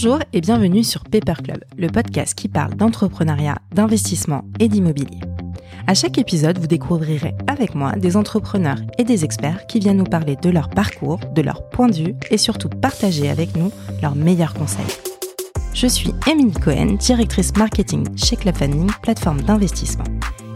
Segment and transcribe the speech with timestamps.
[0.00, 5.18] Bonjour et bienvenue sur Paper Club, le podcast qui parle d'entrepreneuriat, d'investissement et d'immobilier.
[5.88, 10.04] À chaque épisode, vous découvrirez avec moi des entrepreneurs et des experts qui viennent nous
[10.04, 14.14] parler de leur parcours, de leur point de vue et surtout partager avec nous leurs
[14.14, 14.86] meilleurs conseils.
[15.74, 20.04] Je suis Émilie Cohen, directrice marketing chez Club Funding, plateforme d'investissement.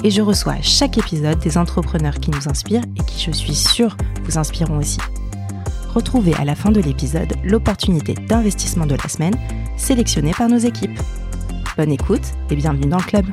[0.04, 3.56] Et je reçois à chaque épisode des entrepreneurs qui nous inspirent et qui, je suis
[3.56, 5.00] sûre, vous inspireront aussi.
[5.94, 9.34] Retrouvez à la fin de l'épisode l'opportunité d'investissement de la semaine
[9.76, 10.98] sélectionnée par nos équipes.
[11.76, 13.26] Bonne écoute et bienvenue dans le club.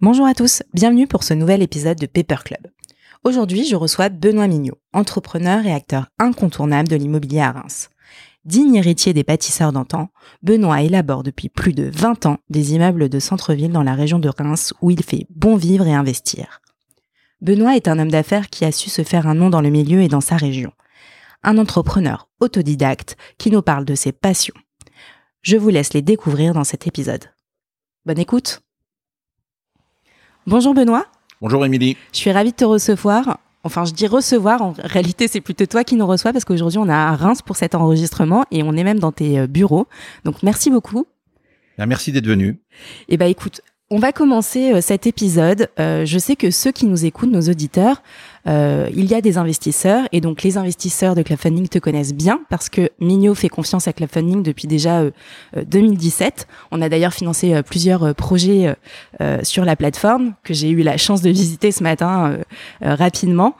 [0.00, 2.68] Bonjour à tous, bienvenue pour ce nouvel épisode de Paper Club.
[3.24, 7.88] Aujourd'hui, je reçois Benoît Mignot, entrepreneur et acteur incontournable de l'immobilier à Reims.
[8.44, 10.10] Digne héritier des bâtisseurs d'antan,
[10.42, 14.28] Benoît élabore depuis plus de 20 ans des immeubles de centre-ville dans la région de
[14.28, 16.60] Reims où il fait bon vivre et investir.
[17.40, 20.02] Benoît est un homme d'affaires qui a su se faire un nom dans le milieu
[20.02, 20.72] et dans sa région.
[21.42, 24.54] Un entrepreneur autodidacte qui nous parle de ses passions.
[25.40, 27.24] Je vous laisse les découvrir dans cet épisode.
[28.04, 28.62] Bonne écoute
[30.46, 31.06] Bonjour Benoît.
[31.40, 31.96] Bonjour Émilie.
[32.12, 33.38] Je suis ravie de te recevoir.
[33.64, 36.88] Enfin, je dis recevoir, en réalité, c'est plutôt toi qui nous reçois parce qu'aujourd'hui, on
[36.88, 39.88] est à Reims pour cet enregistrement et on est même dans tes euh, bureaux.
[40.24, 41.06] Donc, merci beaucoup.
[41.78, 42.60] Merci d'être venu.
[43.08, 45.68] Eh ben, écoute, on va commencer euh, cet épisode.
[45.78, 48.02] Euh, je sais que ceux qui nous écoutent, nos auditeurs,
[48.46, 52.14] euh, il y a des investisseurs et donc les investisseurs de Club Funding te connaissent
[52.14, 55.02] bien parce que Mignot fait confiance à Club Funding depuis déjà
[55.54, 56.46] 2017.
[56.70, 58.76] On a d'ailleurs financé plusieurs projets
[59.42, 62.38] sur la plateforme que j'ai eu la chance de visiter ce matin
[62.82, 63.56] rapidement.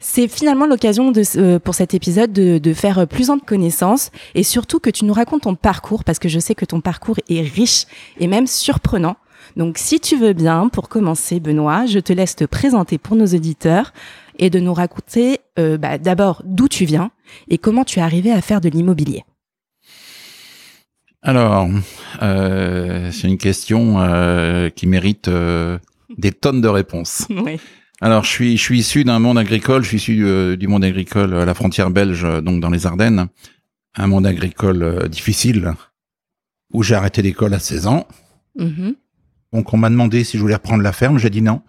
[0.00, 4.80] C'est finalement l'occasion de, pour cet épisode de, de faire plus de connaissances et surtout
[4.80, 7.84] que tu nous racontes ton parcours parce que je sais que ton parcours est riche
[8.18, 9.16] et même surprenant.
[9.58, 13.26] Donc si tu veux bien, pour commencer, Benoît, je te laisse te présenter pour nos
[13.26, 13.92] auditeurs
[14.38, 17.10] et de nous raconter euh, bah, d'abord d'où tu viens
[17.48, 19.24] et comment tu es arrivé à faire de l'immobilier.
[21.22, 21.68] Alors,
[22.22, 25.28] euh, c'est une question euh, qui mérite
[26.16, 27.26] des tonnes de réponses.
[27.30, 27.58] Oui.
[28.00, 29.82] Alors, je suis, je suis issu d'un monde agricole.
[29.82, 33.26] Je suis issu du monde agricole à la frontière belge, donc dans les Ardennes.
[33.96, 35.74] Un monde agricole difficile
[36.72, 38.06] où j'ai arrêté l'école à 16 ans.
[38.56, 38.94] Mm-hmm.
[39.52, 41.62] Donc on m'a demandé si je voulais reprendre la ferme, j'ai dit non.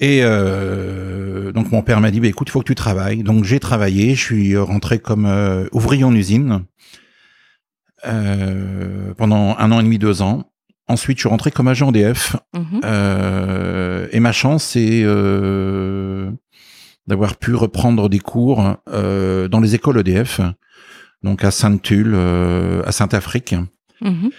[0.00, 3.22] Et euh, donc mon père m'a dit bah, écoute, il faut que tu travailles.
[3.22, 6.64] Donc j'ai travaillé, je suis rentré comme euh, ouvrier en usine
[8.06, 10.50] euh, pendant un an et demi, deux ans.
[10.86, 12.36] Ensuite, je suis rentré comme agent DF.
[12.54, 12.80] Mhm.
[14.12, 15.02] et ma chance, c'est
[17.06, 20.42] d'avoir pu reprendre des cours dans les écoles EDF,
[21.22, 23.54] donc à Sainte-Tulle, à Saint-Afrique.
[24.02, 24.30] Mhm.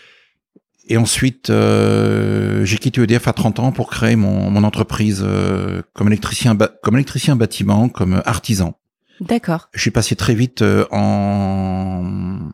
[0.88, 5.81] Et ensuite, euh, j'ai quitté EDF à 30 ans pour créer mon, mon entreprise euh,
[5.94, 8.78] comme électricien, comme électricien bâtiment, comme artisan.
[9.19, 9.69] D'accord.
[9.74, 12.51] Je suis passé très vite euh, en,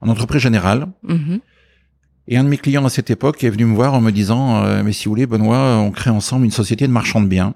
[0.00, 0.86] en entreprise générale.
[1.04, 1.40] Mm-hmm.
[2.28, 4.82] Et un de mes clients à cette époque est venu me voir en me disant,
[4.82, 7.54] mais si vous voulez, Benoît, on crée ensemble une société de marchand de biens.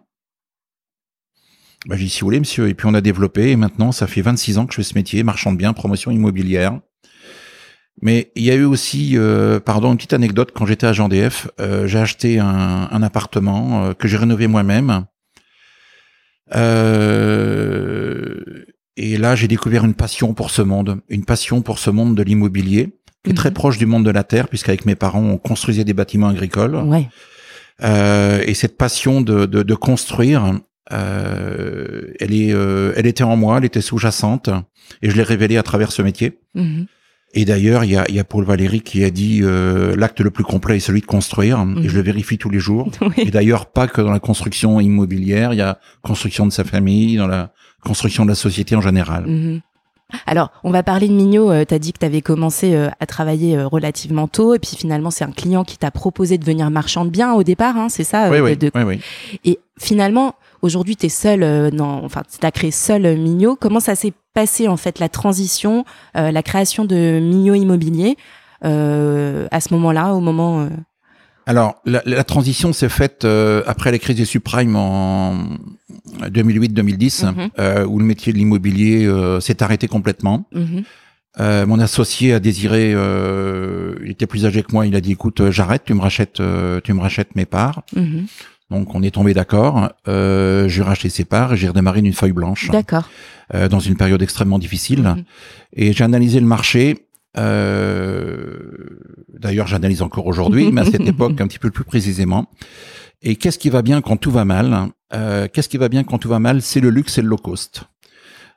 [1.86, 2.68] Bah, j'ai dit, si vous voulez, monsieur.
[2.68, 4.92] Et puis on a développé, et maintenant, ça fait 26 ans que je fais ce
[4.94, 6.80] métier, marchand de biens, promotion immobilière.
[8.00, 10.52] Mais il y a eu aussi, euh, pardon, une petite anecdote.
[10.54, 15.06] Quand j'étais agent DF, euh, j'ai acheté un, un appartement euh, que j'ai rénové moi-même.
[16.54, 18.36] Euh,
[18.96, 22.22] et là, j'ai découvert une passion pour ce monde, une passion pour ce monde de
[22.22, 22.94] l'immobilier,
[23.24, 23.54] qui est très mhm.
[23.54, 26.76] proche du monde de la terre, puisqu'avec mes parents, on construisait des bâtiments agricoles.
[26.76, 27.08] Ouais.
[27.82, 30.54] et cette passion de, de, de construire,
[30.90, 34.50] elle est, elle était en moi, elle était sous-jacente,
[35.02, 36.38] et je l'ai révélée à travers ce métier.
[36.54, 36.86] Mhm.
[37.34, 40.30] Et d'ailleurs, il y a, y a, Paul Valéry qui a dit euh, l'acte le
[40.30, 42.90] plus complet est celui de construire, et je le vérifie tous les jours.
[43.18, 47.16] Et d'ailleurs, pas que dans la construction immobilière, il y a construction de sa famille,
[47.16, 47.52] dans la
[47.84, 49.26] construction de la société en général.
[49.26, 49.60] Mhm.
[50.26, 51.50] Alors, on va parler de Mignot.
[51.50, 54.58] Euh, tu as dit que tu avais commencé euh, à travailler euh, relativement tôt, et
[54.58, 57.76] puis finalement, c'est un client qui t'a proposé de devenir marchand de biens au départ,
[57.76, 59.00] hein, c'est ça oui, oui, oui, oui,
[59.44, 61.40] Et finalement, aujourd'hui, tu es seul,
[61.74, 63.56] non, enfin, tu as créé seul Mignot.
[63.56, 65.84] Comment ça s'est passé, en fait, la transition,
[66.14, 68.16] la création de Mignot Immobilier
[68.62, 70.68] à ce moment-là, au moment...
[71.48, 73.26] Alors, la, la transition s'est faite
[73.66, 75.34] après la crise des subprimes en
[76.20, 77.50] 2008-2010, mhm.
[77.58, 80.46] euh, où le métier de l'immobilier euh, s'est arrêté complètement.
[80.52, 80.84] Mhm.
[81.40, 85.12] Euh, mon associé a désiré, euh, il était plus âgé que moi, il a dit
[85.12, 86.42] écoute, j'arrête, tu me rachètes,
[86.84, 87.82] tu me rachètes mes parts.
[87.94, 88.26] Mhm.
[88.70, 89.90] Donc on est tombé d'accord.
[90.08, 92.70] Euh, j'ai racheté ses parts et j'ai redémarré d'une feuille blanche.
[92.70, 93.08] D'accord.
[93.70, 95.24] dans une période extrêmement difficile.
[95.72, 97.07] Et j'ai analysé le marché.
[99.38, 102.46] D'ailleurs j'analyse encore aujourd'hui, mais à cette époque un petit peu plus précisément.
[103.22, 104.90] Et qu'est-ce qui va bien quand tout va mal?
[105.12, 106.62] Euh, Qu'est-ce qui va bien quand tout va mal?
[106.62, 107.84] C'est le luxe et le low cost.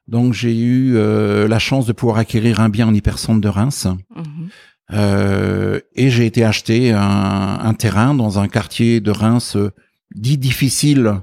[0.07, 3.87] Donc j'ai eu euh, la chance de pouvoir acquérir un bien en hypercentre de Reims.
[4.15, 4.49] Mhm.
[4.93, 9.55] Euh, et j'ai été acheter un, un, terrain dans un quartier de Reims
[10.13, 11.21] dit difficile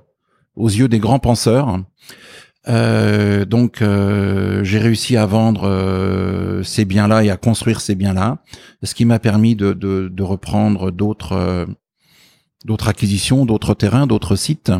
[0.56, 1.78] aux yeux des grands penseurs.
[2.68, 8.38] Euh, donc euh, j'ai réussi à vendre euh, ces biens-là et à construire ces biens-là,
[8.82, 11.66] ce qui m'a permis de, de, de reprendre d'autres
[12.64, 14.72] d'autres acquisitions, d'autres terrains, d'autres sites,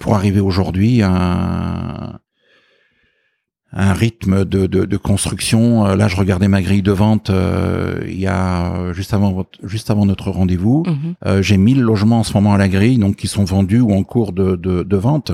[0.00, 2.20] pour arriver aujourd'hui à
[3.74, 5.84] un, rythme de, de, de, construction.
[5.94, 7.30] Là, je regardais ma grille de vente
[8.06, 10.82] il y a juste avant juste avant notre rendez-vous.
[10.84, 11.42] Mhm.
[11.42, 14.02] j'ai 1000 logements en ce moment à la grille, donc qui sont vendus ou en
[14.02, 15.30] cours de, de, de vente.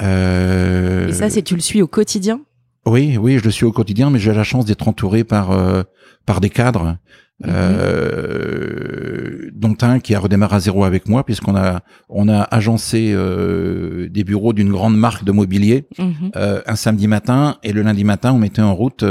[0.00, 1.08] Euh...
[1.08, 2.40] Et ça, c'est tu le suis au quotidien?
[2.86, 5.82] Oui, oui, je le suis au quotidien, mais j'ai la chance d'être entouré par euh,
[6.26, 6.96] par des cadres,
[7.42, 7.50] mhm.
[7.50, 13.12] euh, dont un qui a redémarré à zéro avec moi, puisqu'on a on a agencé
[13.14, 16.30] euh, des bureaux d'une grande marque de mobilier mhm.
[16.36, 19.04] euh, un samedi matin, et le lundi matin, on mettait en route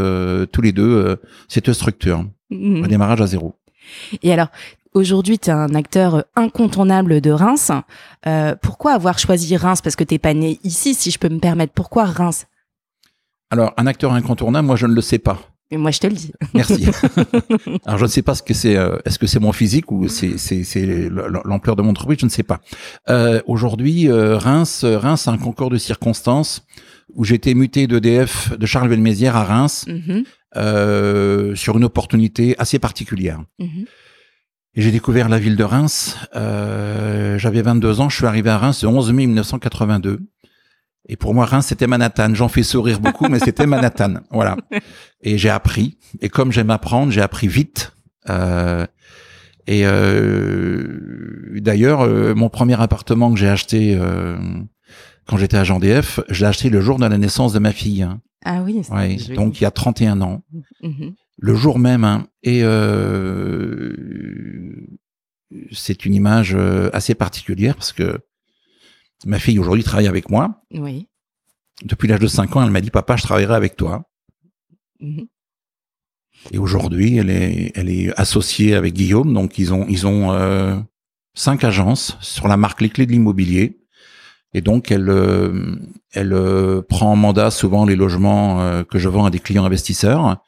[0.51, 2.83] tous les deux cette structure, mmh.
[2.83, 3.55] redémarrage à zéro.
[4.21, 4.49] Et alors,
[4.93, 7.71] Aujourd'hui, tu es un acteur incontournable de Reims.
[8.27, 9.81] Euh, pourquoi avoir choisi Reims?
[9.81, 11.73] Parce que t'es pas né ici, si je peux me permettre.
[11.73, 12.45] Pourquoi Reims?
[13.49, 15.39] Alors, un acteur incontournable, moi, je ne le sais pas.
[15.71, 16.31] Mais moi, je te le dis.
[16.53, 16.85] Merci.
[17.85, 18.75] Alors, je ne sais pas ce que c'est.
[18.77, 22.31] Euh, est-ce que c'est mon physique ou c'est c'est l'ampleur de mon entreprise Je ne
[22.31, 22.59] sais pas.
[23.09, 26.65] Euh, Aujourd'hui, Reims, Reims, un concours de circonstances
[27.15, 29.85] où j'ai été muté d'EDF de Charles Velmézières à Reims
[30.55, 33.43] euh, sur une opportunité assez particulière.
[33.59, 33.85] Mm-hmm.
[34.75, 36.17] Et j'ai découvert la ville de Reims.
[36.35, 40.19] Euh, J'avais 22 ans, je suis arrivé à Reims le 11 mai 1982.
[41.09, 42.33] Et pour moi, Reims, c'était Manhattan.
[42.33, 44.15] J'en fais sourire beaucoup, mais c'était Manhattan.
[44.31, 44.55] Voilà.
[45.21, 45.97] Et j'ai appris.
[46.21, 47.93] Et comme j'aime apprendre, j'ai appris vite.
[48.29, 48.87] Euh,
[49.67, 54.37] et euh, d'ailleurs, euh, mon premier appartement que j'ai acheté euh,
[55.27, 58.07] quand j'étais agent DF, je l'ai acheté le jour de la naissance de ma fille.
[58.45, 58.81] Ah oui.
[58.89, 60.41] Ouais, donc il y a 31 ans.
[60.81, 62.05] Mm-hmm le jour même.
[62.05, 62.25] Hein.
[62.41, 63.93] et euh,
[65.73, 68.17] c'est une image euh, assez particulière parce que
[69.25, 70.63] ma fille aujourd'hui travaille avec moi.
[70.71, 71.09] Oui.
[71.83, 74.09] Depuis l'âge de 5 ans, elle m'a dit papa, je travaillerai avec toi.
[75.01, 75.27] Mhm.
[76.51, 80.77] Et aujourd'hui, elle est, elle est associée avec Guillaume, donc ils ont, ils ont euh,
[81.35, 83.81] cinq agences sur la marque Les Clés de l'immobilier.
[84.53, 85.11] Et donc, elle,
[86.11, 90.43] elle prend en mandat souvent les logements que je vends à des clients investisseurs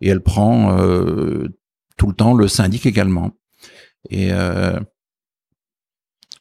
[0.00, 1.48] et elle prend euh,
[1.96, 3.32] tout le temps le syndic également.
[4.08, 4.78] Et euh,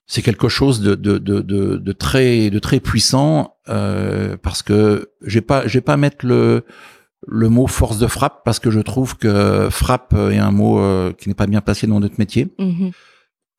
[0.08, 5.42] c'est quelque chose de, de, de, de, très de très puissant euh, parce que j'ai
[5.42, 6.66] pas j'ai pas mettre le
[7.28, 10.82] le mot force de frappe parce que je trouve que frappe est un mot
[11.16, 12.48] qui n'est pas bien placé dans notre métier.
[12.58, 12.92] Mm-hmm.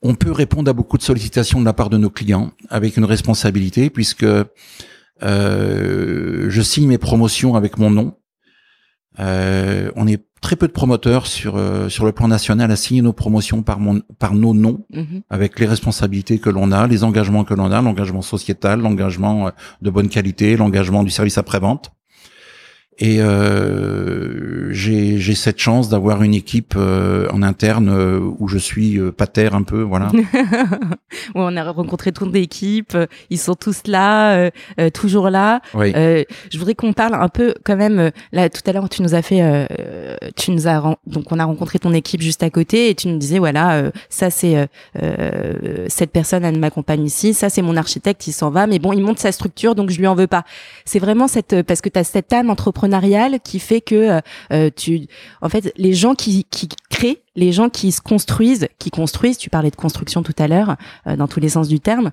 [0.02, 3.05] On peut répondre à beaucoup de sollicitations de la part de nos clients avec une
[3.05, 4.25] responsabilité puisque
[5.20, 8.17] je signe mes promotions avec mon nom.
[9.19, 13.03] Euh, on est très peu de promoteurs sur euh, sur le plan national à signer
[13.03, 15.23] nos promotions par mon par nos noms mhm.
[15.29, 19.51] avec les responsabilités que l'on a, les engagements que l'on a, l'engagement sociétal, l'engagement euh,
[19.83, 21.93] de bonne qualité, l'engagement du service après vente.
[23.02, 28.99] Et euh, j'ai cette chance d'avoir une équipe euh, en interne euh, où je suis
[28.99, 30.11] euh, pater un peu, voilà.
[31.35, 32.97] on a rencontré toute l'équipe,
[33.30, 34.50] ils sont tous là,
[34.92, 35.61] toujours là.
[35.75, 35.92] Oui.
[35.92, 38.11] je voudrais qu'on parle un peu quand même.
[38.33, 39.69] Là, tout à l'heure, tu nous as fait,
[40.37, 43.19] tu nous as donc on a rencontré ton équipe juste à côté et tu nous
[43.19, 44.69] disais voilà, ça c'est
[45.88, 49.02] cette personne elle m'accompagne ici, ça c'est mon architecte, il s'en va, mais bon, il
[49.02, 50.45] monte sa structure donc je lui en veux pas.
[50.85, 52.50] C'est vraiment cette parce que tu as cette âme
[53.42, 54.20] qui fait que euh,
[54.52, 55.06] euh, tu,
[55.40, 59.38] en fait, les gens qui, qui créent, les gens qui se construisent, qui construisent.
[59.38, 62.11] Tu parlais de construction tout à l'heure, euh, dans tous les sens du terme.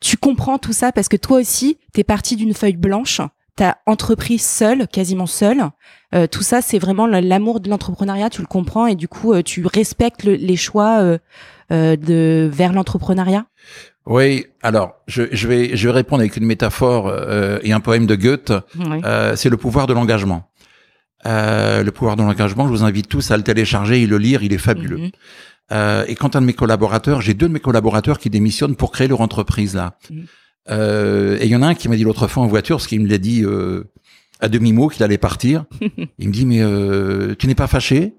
[0.00, 3.20] tu comprends tout ça parce que toi aussi, t'es parti d'une feuille blanche.
[3.56, 5.70] T'as entrepris seul, quasiment seul.
[6.30, 8.28] tout ça, c'est vraiment l'amour de l'entrepreneuriat.
[8.28, 11.18] Tu le comprends et du coup, tu respectes les choix
[11.70, 13.46] de vers l'entrepreneuriat?
[14.06, 18.06] Oui, alors je, je, vais je vais répondre avec une métaphore euh, et un poème
[18.06, 18.52] de Goethe.
[18.78, 20.50] Euh, c'est le pouvoir de l'engagement.
[21.26, 24.42] Euh, le pouvoir de l'engagement, je vous invite tous à le télécharger et le lire,
[24.42, 24.98] il est fabuleux.
[24.98, 25.10] Mhm.
[25.72, 29.08] Euh, et quant à mes collaborateurs, j'ai deux de mes collaborateurs qui démissionnent pour créer
[29.08, 29.96] leur entreprise là.
[30.10, 30.26] Mhm.
[30.70, 32.86] Euh, et il y en a un qui m'a dit l'autre fois en voiture, parce
[32.86, 33.84] qu'il me l'a dit euh,
[34.40, 35.64] à demi mot qu'il allait partir.
[36.18, 36.60] il me dit mais
[37.36, 38.14] tu n'es pas fâché?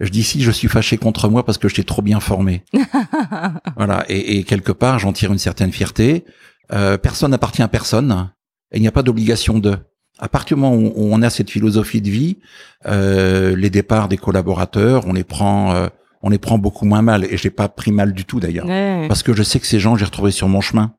[0.00, 2.62] Je dis si je suis fâché contre moi parce que je t'ai trop bien formé.
[3.76, 4.04] voilà.
[4.08, 6.24] Et, et, quelque part, j'en tire une certaine fierté.
[6.72, 8.30] Euh, personne n'appartient à personne.
[8.72, 9.76] Et il n'y a pas d'obligation de.
[10.20, 12.38] À partir du moment où, on a cette philosophie de vie,
[12.86, 15.86] euh, les départs des collaborateurs, on les prend, euh,
[16.22, 17.24] on les prend beaucoup moins mal.
[17.30, 18.66] Et j'ai pas pris mal du tout d'ailleurs,
[19.08, 20.94] parce que je sais que ces gens, j'ai retrouvé sur mon chemin.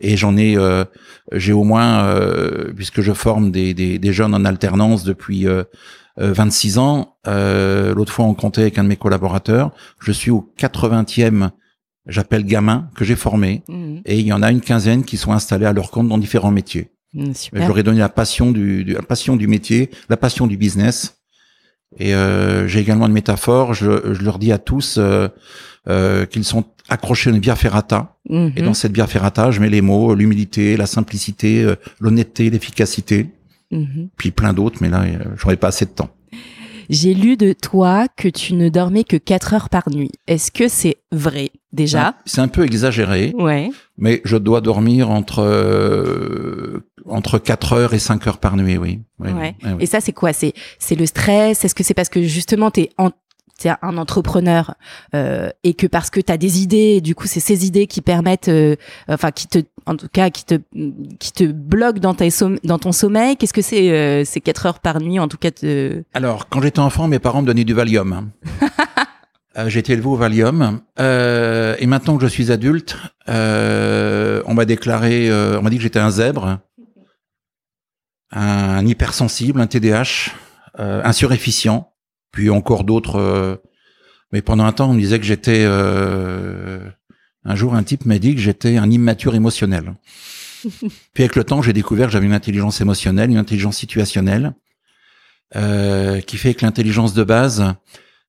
[0.00, 0.84] Et j'en ai, euh,
[1.32, 5.46] j'ai au moins, euh, puisque je forme des, des, des, jeunes en alternance depuis
[6.18, 7.16] 26 ans.
[7.26, 9.72] L'autre fois, on comptait avec un de mes collaborateurs.
[10.00, 11.50] Je suis au 80e
[12.06, 13.98] j'appelle gamin que j'ai formé mmh.
[14.04, 16.50] et il y en a une quinzaine qui sont installés à leur compte dans différents
[16.50, 16.90] métiers.
[17.14, 21.18] Mmh, J'aurais donné la passion du, la passion du métier, la passion du business.
[21.98, 23.74] Et euh, j'ai également une métaphore.
[23.74, 25.28] Je, je, leur dis à tous euh,
[25.88, 28.16] euh, qu'ils sont accrochés à une via ferrata.
[28.28, 28.48] Mmh.
[28.56, 33.30] Et dans cette via ferrata, je mets les mots l'humilité, la simplicité, euh, l'honnêteté, l'efficacité,
[34.16, 34.78] puis plein d'autres.
[34.80, 36.10] Mais là, euh, j'aurais pas assez de temps.
[36.88, 40.12] J'ai lu de toi que tu ne dormais que 4 heures par nuit.
[40.28, 42.14] Est-ce que c'est vrai déjà?
[42.26, 43.34] C'est un peu exagéré.
[43.36, 43.70] Ouais.
[43.98, 49.00] Mais je dois dormir entre euh, entre 4 heures et 5 heures par nuit, oui.
[49.18, 49.56] ouais.
[49.80, 50.32] Et ça c'est quoi?
[50.32, 51.64] C'est c'est le stress?
[51.64, 53.10] Est-ce que c'est parce que justement tu es en
[53.58, 54.74] tu un entrepreneur
[55.14, 58.02] euh, et que parce que tu as des idées, du coup c'est ces idées qui
[58.02, 58.76] permettent, euh,
[59.08, 60.54] enfin qui te, en tout cas qui te,
[61.18, 62.26] qui te bloquent dans, ta
[62.64, 63.36] dans ton sommeil.
[63.36, 66.02] Qu'est-ce que c'est euh, ces quatre heures par nuit en tout cas te...
[66.14, 68.30] Alors quand j'étais enfant, mes parents me donnaient du Valium.
[69.68, 72.96] j'ai été élevé au Valium et maintenant que je suis adulte,
[73.26, 76.58] on m'a déclaré, on m'a dit que j'étais un zèbre,
[78.32, 80.32] un hypersensible, un TDAH,
[80.78, 81.95] un surefficient
[82.36, 83.16] puis encore d'autres.
[83.16, 83.56] Euh,
[84.30, 85.64] mais pendant un temps, on me disait que j'étais.
[85.64, 86.86] Euh,
[87.44, 89.94] un jour, un type m'a dit que j'étais un immature émotionnel.
[91.14, 94.52] puis avec le temps, j'ai découvert que j'avais une intelligence émotionnelle, une intelligence situationnelle,
[95.54, 97.74] euh, qui fait que l'intelligence de base,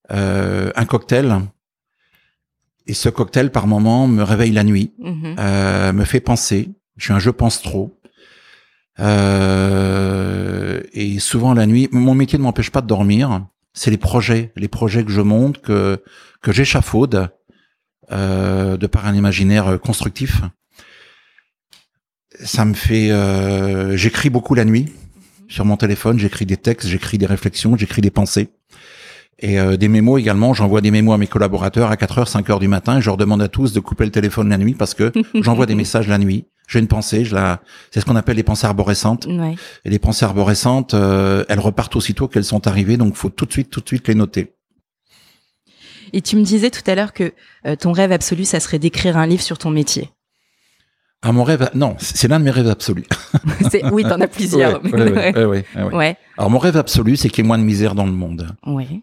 [0.10, 1.42] un cocktail.
[2.86, 5.92] Et ce cocktail, par moment, me réveille la nuit, mm-hmm.
[5.92, 6.70] me fait penser.
[6.96, 8.00] Je suis un je pense trop.
[9.00, 9.04] et
[11.20, 13.42] souvent la nuit, mon métier ne m'empêche pas de dormir
[13.78, 16.02] c'est les projets, les projets que je monte, que
[16.42, 17.30] que j'échafaude
[18.12, 20.42] euh, de par un imaginaire constructif.
[22.44, 24.92] Ça me fait, euh, j'écris beaucoup la nuit
[25.48, 28.50] sur mon téléphone, j'écris des textes, j'écris des réflexions, j'écris des pensées.
[29.40, 32.68] Et euh, des mémos également, j'envoie des mémos à mes collaborateurs à 4h, 5h du
[32.68, 35.12] matin et je leur demande à tous de couper le téléphone la nuit parce que
[35.42, 36.48] j'envoie des messages la nuit.
[36.68, 39.26] J'ai une pensée, je la, c'est ce qu'on appelle les pensées arborescentes.
[39.86, 43.52] Et les pensées arborescentes, euh, elles repartent aussitôt qu'elles sont arrivées, donc faut tout de
[43.52, 44.54] suite, tout de suite les noter.
[46.14, 47.34] Et tu me disais tout à l'heure que
[47.66, 50.10] euh, ton rêve absolu, ça serait d'écrire un livre sur ton métier.
[51.24, 53.06] À mon rêve, non, c'est l'un de mes rêves absolus.
[53.92, 54.84] oui, t'en as plusieurs.
[54.94, 58.12] ouais, ouais, Alors mon rêve absolu, c'est qu'il y ait moins de misère dans le
[58.12, 58.50] monde.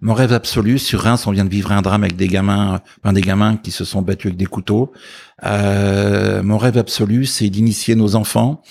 [0.01, 3.13] Mon rêve absolu, sur Reims, on vient de vivre un drame avec des gamins, enfin
[3.13, 4.93] des gamins qui se sont battus avec des couteaux.
[5.45, 8.63] Euh, mon rêve absolu, c'est d'initier nos enfants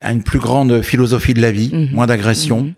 [0.00, 1.90] à une plus grande philosophie de la vie, mhm.
[1.92, 2.62] moins d'agression.
[2.62, 2.74] Mhm.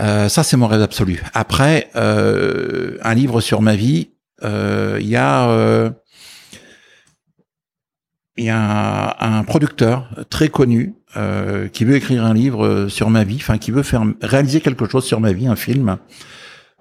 [0.00, 1.22] Euh, ça, c'est mon rêve absolu.
[1.34, 4.08] Après, euh, un livre sur ma vie,
[4.42, 5.90] euh, il y a euh,
[8.36, 13.24] il y a un, producteur très connu euh, qui veut écrire un livre sur ma
[13.24, 15.98] vie, enfin qui veut faire réaliser quelque chose sur ma vie, un film.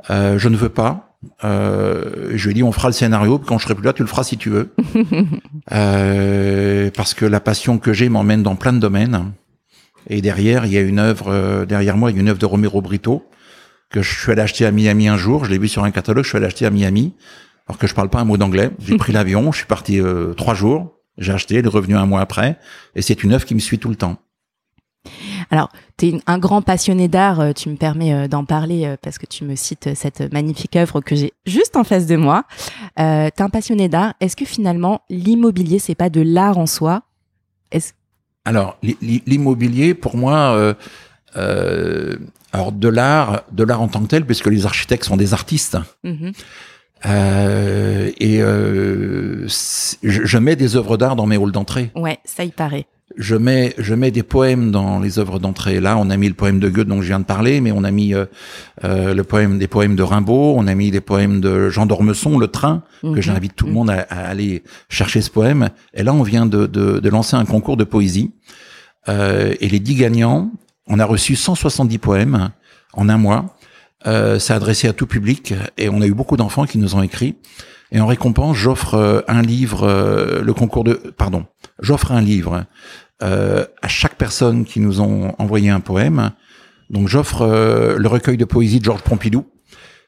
[0.09, 1.13] Euh, je ne veux pas.
[1.43, 4.01] Euh, je lui ai dit on fera le scénario, quand je serai plus là, tu
[4.01, 4.73] le feras si tu veux.
[5.71, 9.31] euh, parce que la passion que j'ai m'emmène dans plein de domaines.
[10.09, 12.39] Et derrière, il y a une œuvre, euh, derrière moi, il y a une œuvre
[12.39, 13.25] de Romero Brito
[13.89, 15.45] que je suis allé acheter à Miami un jour.
[15.45, 17.13] Je l'ai vu sur un catalogue, je suis allé acheter à Miami,
[17.67, 18.71] alors que je parle pas un mot d'anglais.
[18.79, 20.99] J'ai pris l'avion, je suis parti euh, trois jours.
[21.17, 22.57] J'ai acheté, il est revenu un mois après,
[22.95, 24.17] et c'est une œuvre qui me suit tout le temps.
[25.51, 28.95] Alors, tu es un grand passionné d'art, euh, tu me permets euh, d'en parler euh,
[29.01, 32.45] parce que tu me cites cette magnifique œuvre que j'ai juste en face de moi.
[32.99, 36.65] Euh, tu es un passionné d'art, est-ce que finalement l'immobilier, c'est pas de l'art en
[36.65, 37.03] soi?
[38.45, 40.75] Alors, l'immobilier, pour moi,
[41.35, 42.15] euh,
[42.51, 45.77] alors de l'art, de l'art en tant que tel, puisque les architectes sont des artistes.
[46.05, 46.33] Mm-hmm.
[47.05, 49.47] Euh, et euh,
[50.03, 51.91] je, mets des œuvres d'art dans mes halls d'entrée.
[51.95, 52.85] Ouais, ça y paraît.
[53.17, 55.79] Je mets, je mets des poèmes dans les œuvres d'entrée.
[55.79, 57.83] Là, on a mis le poème de Goethe dont je viens de parler, mais on
[57.83, 58.25] a mis euh,
[58.83, 62.39] euh le poème, des poèmes de Rimbaud, on a mis des poèmes de Jean d'Ormesson,
[62.39, 63.21] Le Train, que mhm.
[63.21, 65.69] j'invite tout le monde à, à, aller chercher ce poème.
[65.93, 68.31] Et là, on vient de, de, de lancer un concours de poésie.
[69.09, 70.51] Euh, et les dix gagnants,
[70.87, 72.49] on a reçu 170 poèmes
[72.93, 73.55] en un mois.
[74.05, 77.01] Euh, c'est adressé à tout public et on a eu beaucoup d'enfants qui nous ont
[77.01, 77.35] écrit.
[77.93, 81.45] Et en récompense, j'offre euh, un livre, euh, le concours de, pardon,
[81.79, 82.65] j'offre un livre
[83.21, 86.31] euh, à chaque personne qui nous ont envoyé un poème.
[86.89, 87.45] Donc j'offre
[87.97, 89.45] le recueil de poésie de Georges Pompidou.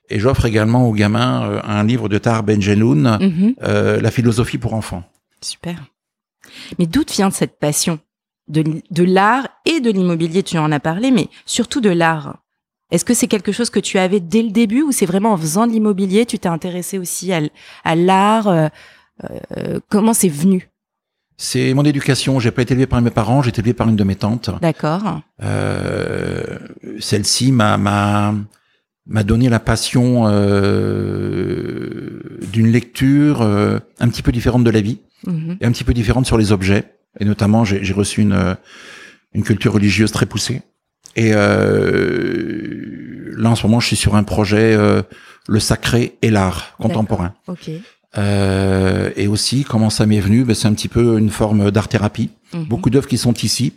[0.09, 3.55] Et j'offre également aux gamins un livre de Tar Benjeloun, mhm.
[3.59, 5.03] La philosophie pour enfants.
[5.41, 5.83] Super.
[6.77, 7.99] Mais d'où vient cette passion?
[8.47, 12.37] De, de l'art et de l'immobilier, tu en as parlé, mais surtout de l'art.
[12.91, 15.37] Est-ce que c'est quelque chose que tu avais dès le début ou c'est vraiment en
[15.37, 17.41] faisant de l'immobilier, tu t'es intéressé aussi à,
[17.83, 18.67] à l'art euh,
[19.57, 20.69] euh, Comment c'est venu?
[21.37, 22.39] C'est mon éducation.
[22.39, 24.49] J'ai pas été élevé par mes parents, j'ai été élevé par une de mes tantes.
[24.61, 25.19] D'accord.
[25.43, 26.59] Euh,
[26.99, 28.33] Celle-ci m'a
[29.23, 32.19] donné la passion euh,
[32.51, 35.57] d'une lecture euh, un petit peu différente de la vie Mhm.
[35.59, 36.83] et un petit peu différente sur les objets.
[37.19, 38.55] Et notamment, j'ai reçu une,
[39.33, 40.61] une culture religieuse très poussée.
[41.15, 45.01] Et euh, là, en ce moment, je suis sur un projet, euh,
[45.47, 47.33] le sacré et l'art contemporain.
[47.47, 47.71] Ok.
[48.17, 52.29] Euh, et aussi, comment ça m'est venu ben, C'est un petit peu une forme d'art-thérapie.
[52.53, 52.65] Mhm.
[52.65, 53.73] Beaucoup d'œuvres qui sont ici.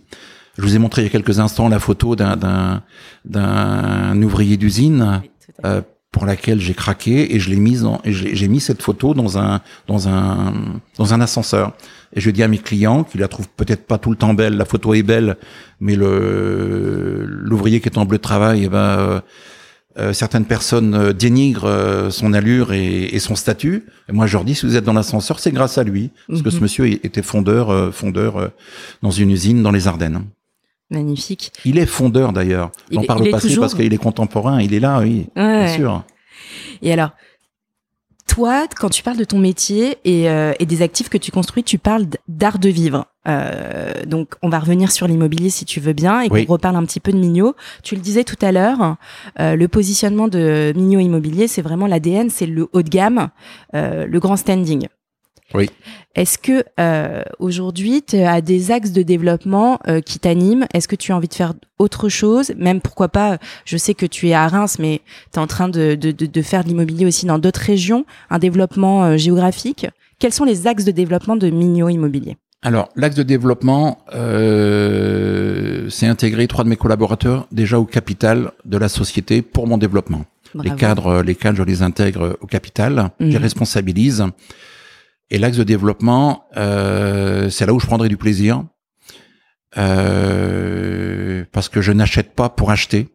[0.57, 2.83] Je vous ai montré il y a quelques instants la photo d'un d'un
[3.25, 5.69] d'un ouvrier d'usine Oui,
[6.11, 9.15] pour laquelle j'ai craqué et je l'ai mise dans, et j'ai j'ai mis cette photo
[9.15, 10.55] dans un dans un
[10.97, 11.73] dans un ascenseur
[12.15, 14.57] et je dis à mes clients qui la trouvent peut-être pas tout le temps belle
[14.57, 15.37] la photo est belle
[15.81, 19.21] mais le l'ouvrier qui est en bleu de travail eh ben euh,
[19.99, 23.83] euh, certaines personnes euh, dénigrent euh, son allure et, et son statut.
[24.09, 26.43] Et moi, je leur dis, si vous êtes dans l'ascenseur, c'est grâce à lui, parce
[26.43, 26.63] que ce Mhm.
[26.63, 28.49] monsieur était fondeur, euh, fondeur euh,
[29.03, 30.23] dans une usine dans les Ardennes.
[30.91, 31.53] Magnifique.
[31.65, 32.71] Il est fondeur d'ailleurs.
[32.91, 34.61] Il J'en parle au passé toujours parce qu'il est contemporain.
[34.63, 35.65] Il est là, oui, Ouais.
[35.65, 36.05] bien sûr.
[36.83, 37.11] Et alors,
[38.27, 41.63] toi, quand tu parles de ton métier et, euh, et des actifs que tu construis,
[41.65, 43.07] tu parles d'art de vivre.
[43.27, 46.47] Euh, donc, on va revenir sur l'immobilier si tu veux bien et Oui.
[46.47, 47.55] qu'on reparle un petit peu de Mignot.
[47.83, 48.97] Tu le disais tout à l'heure,
[49.41, 53.29] euh, le positionnement de Mignot Immobilier, c'est vraiment l'ADN, c'est le haut de gamme,
[53.75, 54.89] le grand standing.
[55.55, 55.71] Oui.
[56.15, 60.67] Est-ce que euh, aujourd'hui, tu as des axes de développement euh, qui t'animent?
[60.75, 62.53] Est-ce que tu as envie de faire autre chose?
[62.59, 65.01] Même pourquoi pas, je sais que tu es à Reims, mais
[65.33, 68.05] tu es en train de, de, de, de faire de l'immobilier aussi dans d'autres régions,
[68.31, 69.87] un développement euh, géographique.
[70.19, 72.37] Quels sont les axes de développement de Mignot Immobilier?
[72.63, 78.77] Alors, l'axe de développement, euh, c'est intégrer trois de mes collaborateurs déjà au capital de
[78.79, 80.25] la société pour mon développement.
[80.63, 83.43] Les cadres, les cadres, je les intègre au capital, je les Mhm.
[83.43, 84.25] responsabilise.
[85.31, 88.65] Et l'axe de développement, euh, c'est là où je prendrai du plaisir,
[89.77, 93.09] euh, parce que je n'achète pas pour acheter.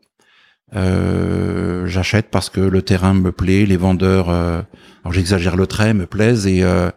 [0.76, 4.62] Euh, j'achète parce que le terrain me plaît, les vendeurs, euh,
[5.04, 6.90] alors j'exagère le trait, me plaisent et euh,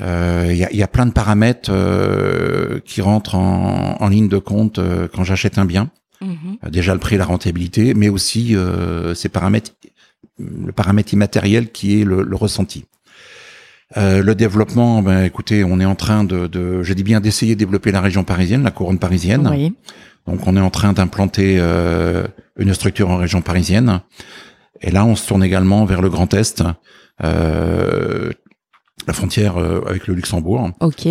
[0.00, 4.28] euh, il y, a, y a plein de paramètres euh, qui rentrent en, en ligne
[4.28, 5.90] de compte euh, quand j'achète un bien.
[6.20, 6.58] Mhm.
[6.64, 9.72] Euh, déjà le prix la rentabilité, mais aussi euh, ces paramètres,
[10.38, 12.84] le paramètre immatériel qui est le, le ressenti.
[13.96, 17.54] Euh, le développement, ben écoutez, on est en train de, de je dis bien d'essayer
[17.54, 19.48] de développer la région parisienne, la couronne parisienne.
[19.50, 19.74] Oui.
[20.26, 22.26] Donc on est en train d'implanter euh,
[22.58, 24.00] une structure en région parisienne.
[24.80, 26.64] Et là, on se tourne également vers le Grand Est,
[27.22, 28.32] euh,
[29.06, 30.70] la frontière euh, avec le Luxembourg.
[30.80, 31.08] Ok.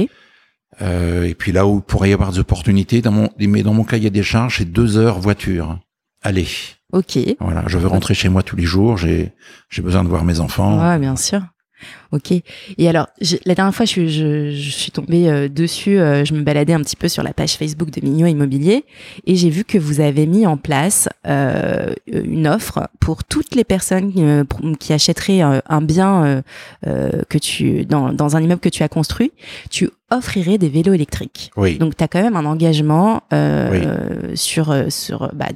[0.82, 3.74] Euh, et puis là où il pourrait y avoir des opportunités, dans mon, mais dans
[3.74, 5.80] mon cahier des charges, c'est deux heures voiture.
[6.22, 6.48] Allez,
[6.92, 7.18] Ok.
[7.40, 9.32] voilà, je veux rentrer chez moi tous les jours, j'ai
[9.70, 10.82] j'ai besoin de voir mes enfants.
[10.82, 11.42] Ouais, bien sûr.
[12.12, 12.32] Ok.
[12.78, 15.98] Et alors, je- la dernière fois, je, je, je suis tombée euh, dessus.
[16.00, 18.86] euh, je me baladais un petit peu sur la page Facebook de Mignon Immobilier
[19.26, 23.64] et j'ai vu que vous avez mis en place euh, une offre pour toutes les
[23.64, 24.14] personnes
[24.80, 26.44] qui achèteraient un bien
[26.84, 29.32] que tu dans, dans un immeuble que tu as construit.
[29.70, 31.52] Tu offrirais des vélos électriques.
[31.58, 35.48] Oui, Donc, tu as quand même un engagement euh, sur, sur bah,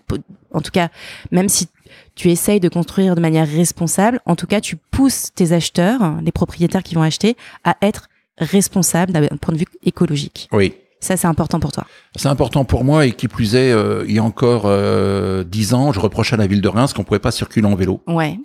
[0.52, 0.90] en tout cas,
[1.32, 1.68] même si
[2.16, 6.32] tu essayes de construire de manière responsable, en tout cas, tu pousses tes acheteurs, les
[6.32, 10.48] propriétaires qui vont acheter, à être responsables d'un point de vue écologique.
[10.52, 10.74] oui.
[11.02, 11.86] Ça, c'est important pour toi.
[12.18, 15.74] C'est important pour moi et qui plus est, euh, il y a encore euh, dix
[15.74, 18.02] ans, je reprochais à la ville de Reims qu'on pouvait pas circuler en vélo.
[18.06, 18.38] Ouais.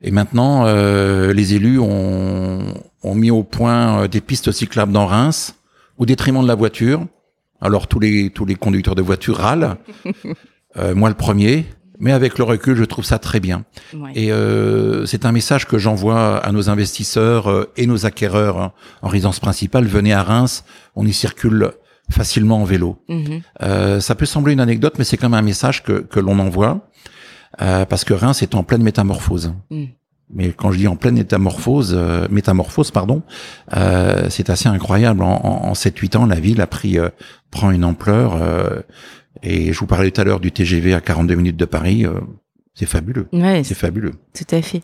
[0.00, 5.06] Et maintenant, euh, les élus ont, ont mis au point euh, des pistes cyclables dans
[5.06, 5.54] Reims
[5.96, 7.06] au détriment de la voiture.
[7.60, 9.76] Alors tous les tous les conducteurs de voitures râlent,
[10.76, 11.66] Euh, moi le premier.
[11.98, 13.64] Mais avec le recul, je trouve ça très bien.
[13.94, 14.10] ouais.
[14.14, 18.72] Et euh, c'est un message que j'envoie à nos investisseurs euh, et nos acquéreurs hein,
[19.02, 19.84] en résidence principale.
[19.86, 20.64] Venez à Reims,
[20.96, 21.70] on y circule
[22.10, 22.98] facilement en vélo.
[23.08, 23.40] Mhm.
[23.62, 26.38] Euh, ça peut sembler une anecdote, mais c'est quand même un message que, que l'on
[26.38, 26.88] envoie,
[27.62, 29.54] euh, parce que Reims est en pleine métamorphose.
[29.70, 29.84] Mm.
[30.30, 33.22] Mais quand je dis en pleine métamorphose, euh, métamorphose, pardon,
[34.30, 35.22] c'est assez incroyable.
[35.22, 36.96] En, en, en 7-8 ans, la ville a pris
[37.50, 38.40] prend une ampleur.
[39.42, 42.06] Et je vous parlais tout à l'heure du TGV à 42 minutes de Paris.
[42.06, 42.12] euh,
[42.76, 43.28] c'est fabuleux.
[43.32, 44.14] Ouais, C'est fabuleux.
[44.36, 44.82] Tout à fait.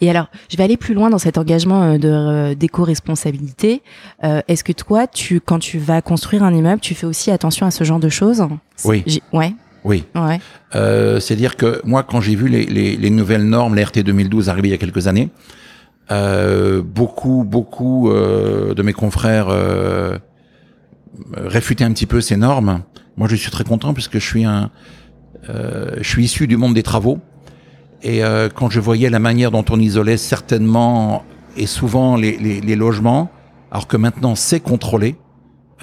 [0.00, 3.82] Et alors, je vais aller plus loin dans cet engagement euh, de euh, d'éco-responsabilité.
[4.24, 7.66] Euh, Est-ce que toi, tu, quand tu vas construire un immeuble, tu fais aussi attention
[7.66, 8.46] à ce genre de choses?
[8.86, 9.04] Oui.
[9.34, 9.52] Ouais.
[9.84, 10.04] Oui.
[10.14, 10.40] Ouais.
[10.74, 14.48] Euh, C'est-à-dire que moi, quand j'ai vu les, les, les nouvelles normes, la RT 2012
[14.48, 15.28] arriver il y a quelques années,
[16.10, 20.18] euh, beaucoup, beaucoup euh, de mes confrères euh,
[21.36, 22.82] réfuter un petit peu ces normes.
[23.16, 24.70] Moi, je suis très content puisque je suis un,
[25.48, 27.18] euh, je suis issu du monde des travaux.
[28.02, 31.24] Et euh, quand je voyais la manière dont on isolait certainement
[31.56, 33.30] et souvent les, les, les logements,
[33.70, 35.16] alors que maintenant c'est contrôlé,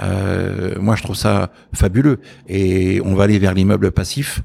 [0.01, 2.19] euh, moi je trouve ça fabuleux.
[2.47, 4.41] Et on va aller vers l'immeuble passif,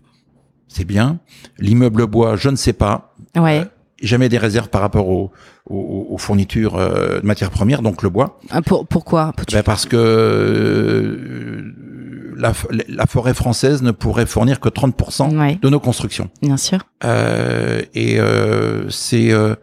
[0.69, 1.21] c'est bien.
[1.59, 3.15] L'immeuble bois, je ne sais pas.
[3.37, 3.67] Ouais.
[4.01, 5.31] Jamais des réserves par rapport aux,
[5.67, 8.41] aux, fournitures euh, de matières premières, donc le bois.
[8.51, 9.33] Ah, pour, pourquoi?
[9.53, 11.75] Ben Parce que euh,
[12.41, 12.53] la,
[12.89, 16.31] la, forêt française ne pourrait fournir que 30% de nos constructions.
[16.43, 16.79] Bien sûr.
[17.05, 19.55] Euh, et euh, c'est, euh,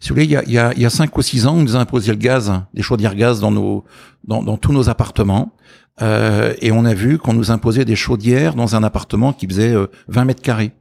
[0.00, 1.62] si vous voulez, il y a, y, a, y a 5 ou 6 ans, on
[1.62, 3.84] nous a imposé le gaz, des chaudières gaz dans, nos,
[4.24, 5.52] dans, dans tous nos appartements.
[6.02, 9.74] Euh, et on a vu qu'on nous imposait des chaudières dans un appartement qui faisait
[10.08, 10.72] 20 mètres carrés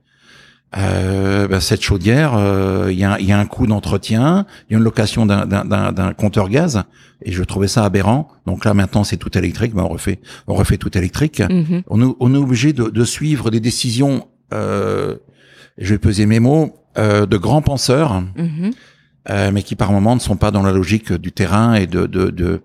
[0.77, 4.75] euh, ben, cette chaudière, euh, il y, a, y, a, un coût d'entretien, il y
[4.75, 6.83] a une location d'un compteur gaz,
[7.21, 8.27] et je trouvais ça aberrant.
[8.45, 11.39] Donc là maintenant c'est tout électrique, mais on refait, on refait tout électrique.
[11.39, 11.83] Mm-hmm.
[11.89, 14.27] on, on, est obligé de, de, suivre des décisions.
[14.53, 15.17] Euh,
[15.77, 18.23] je vais peser mes mots euh, de grands penseurs,
[19.29, 22.05] euh, mais qui par moments ne sont pas dans la logique du terrain et de,
[22.05, 22.61] de, de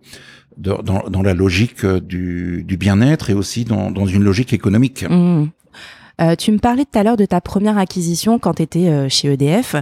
[0.57, 5.05] dans, dans, la logique du, du bien-être et aussi dans, dans, une logique économique.
[5.09, 5.47] Mm.
[6.21, 9.09] Euh, tu me parlais tout à l'heure de ta première acquisition quand tu étais euh,
[9.09, 9.77] chez EDF.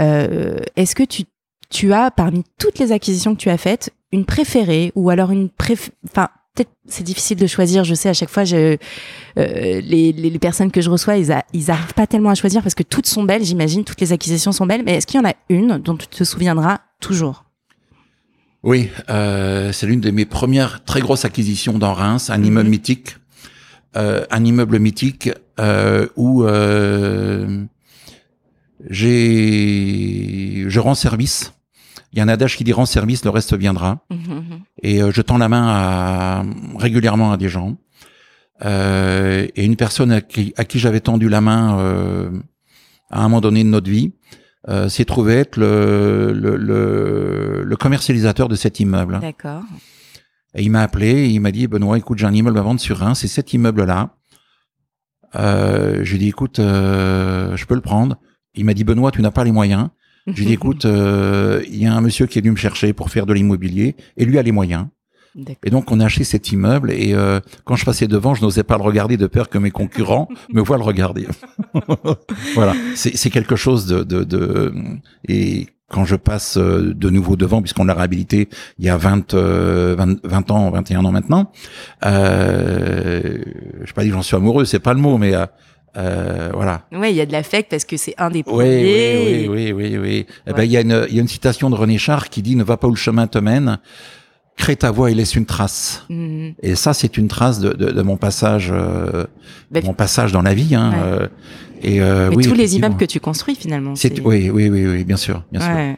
[0.00, 1.24] Euh, Est-ce que tu,
[1.70, 5.48] tu as, parmi toutes les acquisitions que tu as faites, une préférée ou alors une
[5.48, 5.90] préf...
[6.06, 7.84] Enfin, peut-être c'est difficile de choisir.
[7.84, 8.76] Je sais, à chaque fois, je, euh,
[9.36, 12.62] les, les, les, personnes que je reçois, ils, a, ils arrivent pas tellement à choisir
[12.62, 13.84] parce que toutes sont belles, j'imagine.
[13.84, 14.82] Toutes les acquisitions sont belles.
[14.84, 17.44] Mais est-ce qu'il y en a une dont tu te souviendras toujours?
[18.64, 22.70] Oui, euh, c'est l'une de mes premières très grosses acquisitions dans Reims, un immeuble mhm.
[22.70, 23.16] mythique
[23.96, 27.64] euh, un immeuble mythique euh, où euh,
[28.88, 31.54] j'ai je rends service.
[32.12, 34.04] Il y a un adage qui dit rends service, le reste viendra.
[34.10, 34.60] Mm-hmm.
[34.82, 36.44] Et je tends la main à,
[36.76, 37.76] régulièrement à des gens.
[38.64, 41.76] et une personne à qui, à qui j'avais tendu la main
[43.10, 44.12] à un moment donné de notre vie
[44.88, 49.18] s'est trouvé être le, le, le, le commercialisateur de cet immeuble.
[49.20, 49.64] D'accord.
[50.54, 52.98] Et il m'a appelé, il m'a dit Benoît, écoute, j'ai un immeuble à vendre sur
[52.98, 54.14] Reims, c'est cet immeuble-là.
[55.34, 58.16] Euh, je lui ai dit écoute, euh, je peux le prendre.
[58.54, 59.88] Il m'a dit Benoît, tu n'as pas les moyens.
[60.26, 62.56] Je lui ai dit écoute, euh, il y a un monsieur qui est venu me
[62.56, 64.86] chercher pour faire de l'immobilier et lui a les moyens.
[65.64, 68.64] Et donc on a acheté cet immeuble et euh, quand je passais devant, je n'osais
[68.64, 71.28] pas le regarder de peur que mes concurrents me voient le regarder.
[72.54, 74.72] voilà, c'est quelque chose de, de, de
[75.28, 78.48] et quand je passe euh, de nouveau devant, puisqu'on l'a réhabilité
[78.78, 79.96] il y a 20, 20, euh,
[80.50, 81.50] ans, 21 ans maintenant,
[82.04, 83.38] euh,
[83.84, 85.46] je pas dit que j'en suis amoureux, c'est pas le mot, mais euh,
[85.96, 86.82] euh voilà.
[86.92, 89.48] Oui, il y a de l'affect parce que c'est un des premiers.
[89.48, 90.26] Oui, oui, oui, oui, oui.
[90.46, 92.42] Eh ben, il y a une, il y a une citation de René Char qui
[92.42, 93.78] dit "Ne va pas où le chemin te mène."
[94.58, 96.04] Crée ta voix et laisse une trace.
[96.10, 96.54] Mhm.
[96.62, 99.24] Et ça, c'est une trace de, de, de mon passage, euh,
[99.70, 100.74] ben, mon passage dans la vie.
[100.74, 101.28] Hein, euh,
[101.80, 103.94] et euh, oui, tous les immeubles que tu construis finalement.
[103.94, 105.96] C'est oui, oui, oui, oui, bien sûr, bien sûr.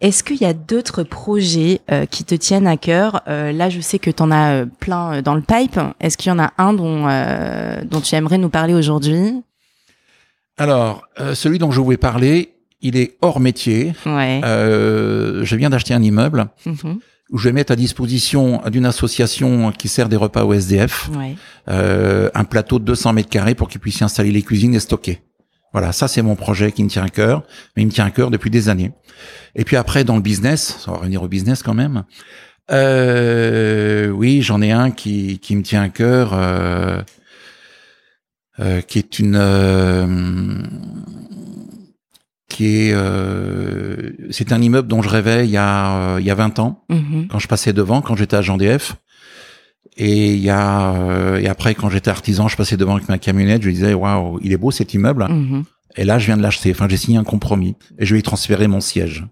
[0.00, 3.20] Est-ce qu'il y a d'autres projets euh, qui te tiennent à cœur?
[3.28, 5.78] Euh, Là, je sais que tu en as plein dans le pipe.
[6.00, 7.04] Est-ce qu'il y en a un dont,
[7.84, 9.42] dont tu aimerais nous parler aujourd'hui?
[10.56, 11.02] Alors,
[11.34, 13.92] celui dont je voulais parler, il est hors métier.
[14.06, 14.40] Ouais.
[14.42, 16.46] je viens d'acheter un immeuble.
[16.66, 16.98] Mm
[17.30, 21.10] où je vais mettre à disposition d'une association qui sert des repas au SDF
[21.68, 24.80] euh, un plateau de 200 mètres carrés pour qu'ils puissent y installer les cuisines et
[24.80, 25.20] stocker.
[25.72, 27.44] Voilà, ça c'est mon projet qui me tient à cœur,
[27.76, 28.90] mais il me tient à cœur depuis des années.
[29.54, 32.02] Et puis après, dans le business, on va revenir au business quand même.
[32.72, 37.00] Euh, oui, j'en ai un qui, qui me tient à cœur, euh,
[38.58, 40.62] euh qui est une euh,
[42.50, 46.30] qui est euh, c'est un immeuble dont je rêvais il y a euh, il y
[46.30, 47.28] a 20 ans mhm.
[47.30, 48.96] quand je passais devant quand j'étais agent DF
[49.96, 53.18] et il y a euh, et après quand j'étais artisan je passais devant avec ma
[53.18, 55.26] camionnette je disais waouh il est beau cet immeuble.
[55.28, 55.62] Mhm.
[55.96, 56.72] et là je viens de l'acheter.
[56.72, 59.26] Enfin j'ai signé un compromis et je vais y transférer mon siège.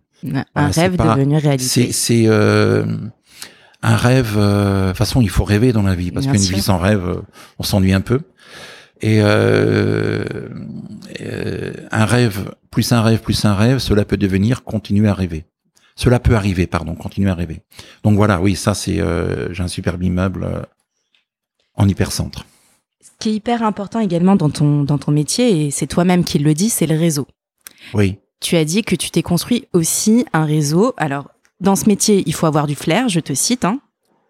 [0.55, 1.93] Un rêve devenu réalité.
[1.93, 6.63] c'est un rêve de toute façon il faut rêver dans la vie parce qu'une vie
[6.63, 7.21] sans rêve
[7.59, 8.21] on s'ennuie un peu
[9.01, 10.25] et euh,
[11.21, 15.45] euh, un rêve, plus un rêve, plus un rêve, cela peut devenir continuer à rêver.
[15.97, 17.63] Cela peut arriver, pardon, continuer à rêver.
[18.05, 20.67] Donc voilà, oui, ça c'est, euh, j'ai un superbe immeuble
[21.75, 22.47] en hypercentre.
[23.01, 26.39] Ce qui est hyper important également dans ton dans ton métier, et c'est toi-même qui
[26.39, 27.27] le dis, c'est le réseau.
[27.95, 28.19] Oui.
[28.41, 30.95] Tu as dit que tu t'es construit aussi un réseau.
[30.97, 31.31] Alors
[31.61, 33.65] dans ce métier, il faut avoir du flair, je te cite.
[33.65, 33.81] Hein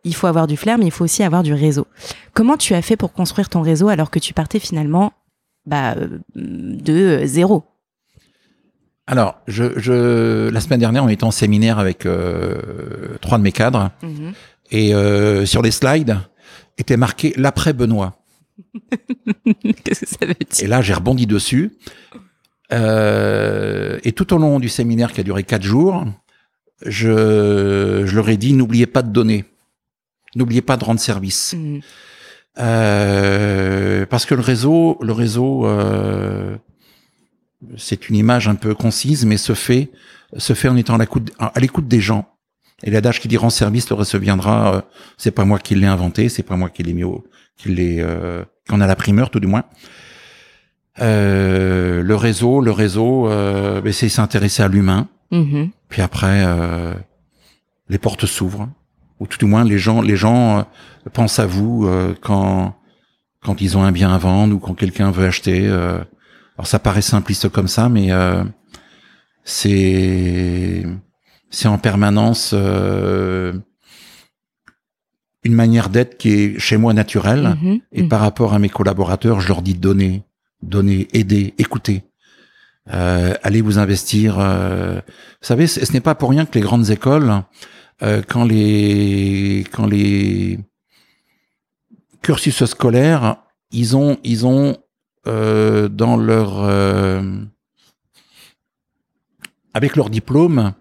[0.09, 1.87] il faut avoir du flair, mais il faut aussi avoir du réseau.
[2.35, 5.13] Comment tu as fait pour construire ton réseau alors que tu partais finalement
[5.67, 5.95] bah,
[6.35, 7.65] de zéro?
[9.07, 13.53] Alors, je, je, la semaine dernière, on était en séminaire avec euh, trois de mes
[13.53, 14.33] cadres, mhm.
[14.71, 16.19] Et euh, sur les slides
[16.77, 18.19] était marqué l'après Benoît.
[19.85, 20.65] Qu'est-ce que ça veut dire?
[20.65, 21.73] Et là, j'ai rebondi dessus.
[22.73, 26.05] Euh, et tout au long du séminaire qui a duré quatre jours,
[26.85, 29.47] je, je leur ai dit n'oubliez pas de donner,
[30.35, 31.81] n'oubliez pas de rendre service, Mhm.
[32.61, 36.57] Euh, parce que le réseau, le réseau, euh,
[37.77, 39.91] c'est une image un peu concise, mais se fait,
[40.37, 42.29] se fait en étant à l'écoute, des gens.
[42.83, 44.75] Et l'adage qui dit rend service, le reste viendra.
[44.75, 44.81] euh,
[45.17, 47.25] c'est pas moi qui l'ai inventé, c'est pas moi qui l'ai mis au,
[47.57, 49.65] qui l'ai, euh, qu'on a la primeur tout du moins.
[51.01, 55.09] Euh, le réseau, le réseau, euh, ben, c'est s'intéresser à l'humain.
[55.31, 55.71] Mhm.
[55.89, 56.95] Puis après, euh,
[57.89, 58.69] les portes s'ouvrent,
[59.21, 60.63] ou tout du moins les gens, les gens euh,
[61.13, 62.75] pensent à vous euh, quand
[63.45, 65.67] quand ils ont un bien à vendre ou quand quelqu'un veut acheter.
[65.67, 65.99] euh.
[66.57, 68.43] alors ça paraît simpliste comme ça, mais euh,
[69.45, 70.85] c'est
[71.51, 73.53] c'est en permanence euh,
[75.45, 77.57] une manière d'être qui est chez moi naturelle.
[77.63, 77.81] Mhm.
[77.93, 78.09] Et Mhm.
[78.09, 80.25] par rapport à mes collaborateurs, je leur dis donner,
[80.63, 82.03] donner, aider, écouter.
[82.93, 84.39] Euh, allez vous investir.
[84.39, 87.43] euh, vous savez, ce ce n'est pas pour rien que les grandes écoles,
[88.03, 90.59] euh, quand les quand les
[92.23, 93.37] cursus scolaires,
[93.71, 94.77] ils ont ils ont
[95.27, 97.23] euh, dans leur euh,
[99.75, 100.73] avec leur diplôme,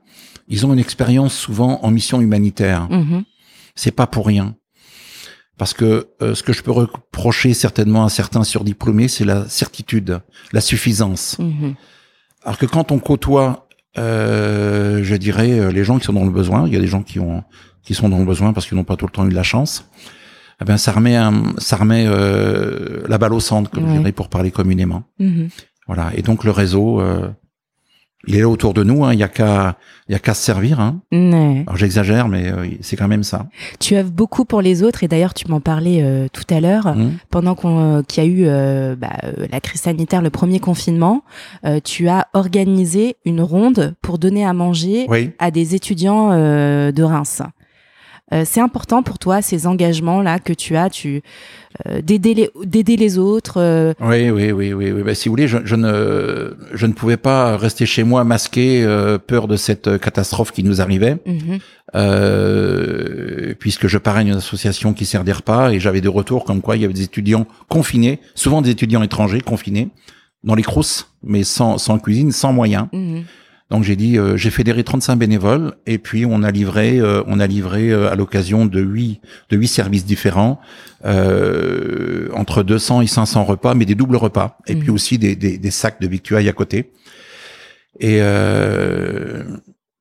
[0.47, 2.87] ils ont une expérience souvent en mission humanitaire.
[2.89, 3.23] Mhm.
[3.75, 4.55] C'est pas pour rien.
[5.57, 10.21] Parce que euh, ce que je peux reprocher certainement à certains surdiplômés, c'est la certitude,
[10.53, 11.37] la suffisance.
[11.39, 11.75] Mhm.
[12.43, 13.66] Alors que quand on côtoie,
[13.97, 16.87] euh, je dirais, euh, les gens qui sont dans le besoin, il y a des
[16.87, 17.43] gens qui ont
[17.83, 19.43] qui sont dans le besoin parce qu'ils n'ont pas tout le temps eu de la
[19.43, 19.89] chance.
[20.61, 24.11] Eh ben ça remet un- ça remet euh, la balle au centre, comme je dirais
[24.11, 25.03] pour parler communément.
[25.19, 25.49] Mhm.
[25.87, 26.11] Voilà.
[26.15, 27.29] Et donc le réseau, euh,
[28.27, 29.03] il est là autour de nous.
[29.05, 29.13] hein.
[29.13, 29.77] Il y a qu'à
[30.09, 30.79] il y a qu'à se servir.
[30.79, 30.99] Hein.
[31.11, 31.63] Ouais.
[31.65, 33.47] Alors j'exagère, mais euh, c'est quand même ça.
[33.79, 36.85] Tu œuvres beaucoup pour les autres et d'ailleurs tu m'en parlais euh, tout à l'heure
[36.87, 37.13] Hum.
[37.29, 39.09] pendant euh, qu'il y a eu euh, bah,
[39.51, 41.23] la crise sanitaire, le premier confinement,
[41.83, 45.31] tu as organisé une ronde pour donner à manger Oui.
[45.39, 47.41] à des étudiants de Reims.
[48.43, 51.21] C'est important pour toi ces engagements là que tu as, tu
[52.01, 53.57] d'aider les d'aider les autres.
[53.61, 54.91] euh, Oui, oui, oui, oui.
[54.91, 55.03] oui.
[55.03, 58.83] Bah, si vous voulez, je, je ne, je ne pouvais pas rester chez moi masqué,
[58.83, 61.59] euh, peur de cette catastrophe qui nous arrivait, mhm,
[61.95, 66.61] euh, puisque je parraine une association qui sert des repas et j'avais des retours comme
[66.61, 69.89] quoi il y avait des étudiants confinés, souvent des étudiants étrangers confinés
[70.43, 72.87] dans les crousses, mais sans, sans cuisine, sans moyens.
[72.93, 73.23] mhm.
[73.69, 77.39] Donc j'ai dit, euh, j'ai fédéré 35 bénévoles et puis on a livré, euh, on
[77.41, 80.59] a livré euh, à l'occasion de huit de huit services différents
[81.03, 84.79] euh, entre 200 et 500 repas, mais des doubles repas et Mhm.
[84.81, 86.91] puis aussi des, des, des sacs de victuailles à côté.
[87.99, 89.43] Et euh,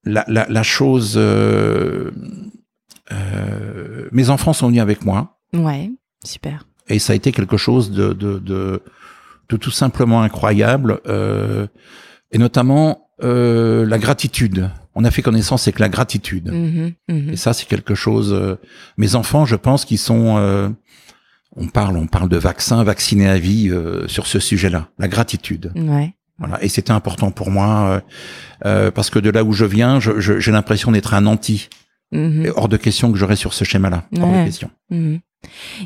[0.04, 2.10] la, la, la chose, euh,
[3.12, 5.90] euh, mes enfants sont venus avec moi Ouais,
[6.24, 6.66] super.
[6.88, 8.82] et ça a été quelque chose de, de, de,
[9.48, 11.66] de tout simplement incroyable, euh,
[12.32, 14.70] et notamment euh, la gratitude.
[14.94, 16.50] On a fait connaissance avec la gratitude.
[16.52, 17.30] Mhm, mhm.
[17.32, 18.32] Et ça, c'est quelque chose.
[18.32, 18.56] euh,
[18.96, 20.36] mes enfants, je pense qu'ils sont.
[20.38, 20.68] euh,
[21.56, 24.88] on parle, on parle de vaccins, vaccinés à vie euh, sur ce sujet-là.
[24.98, 25.72] La gratitude.
[25.74, 26.14] Ouais.
[26.38, 26.62] Voilà.
[26.62, 28.00] Et c'était important pour moi euh,
[28.66, 31.68] euh, parce que de là où je viens, je- je- j'ai l'impression d'être un anti.
[32.12, 32.52] Mhm.
[32.56, 34.04] Hors de question que j'aurais sur ce schéma-là.
[34.20, 34.40] Hors Ouais.
[34.40, 34.70] de question.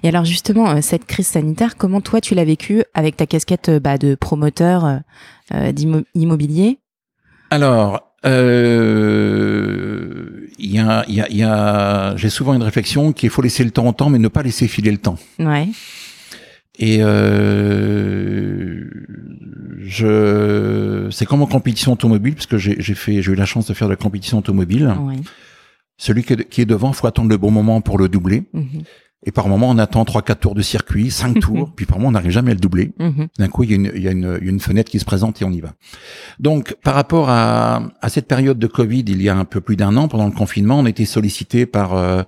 [0.02, 3.68] Et alors justement, euh, cette crise sanitaire, comment toi tu l'as vécue avec ta casquette
[3.68, 4.96] euh, bah, de promoteur euh,
[5.54, 6.78] euh, d'immo- immobilier?
[7.50, 13.12] Alors, euh, il y a, il y a, il y a j'ai souvent une réflexion
[13.12, 15.18] qu'il faut laisser le temps au temps, mais ne pas laisser filer le temps.
[15.38, 15.68] Ouais.
[16.78, 18.84] Et euh,
[19.80, 23.66] je, c'est comme en compétition automobile, parce que j'ai j'ai fait, j'ai eu la chance
[23.66, 24.94] de faire de la compétition automobile.
[25.00, 25.16] Ouais.
[25.96, 28.44] Celui qui est, qui est devant, faut attendre le bon moment pour le doubler.
[28.52, 28.82] Mhm.
[29.26, 32.08] Et par moment, on attend trois, quatre tours de circuit, cinq tours, puis par moment,
[32.08, 32.92] on n'arrive jamais à le doubler.
[32.98, 33.28] Mhm.
[33.38, 34.90] D'un coup, il y, a une, il, y a une, il y a une fenêtre
[34.90, 35.74] qui se présente et on y va.
[36.38, 39.76] Donc, par rapport à, à cette période de Covid, il y a un peu plus
[39.76, 42.22] d'un an, pendant le confinement, on été sollicité par euh,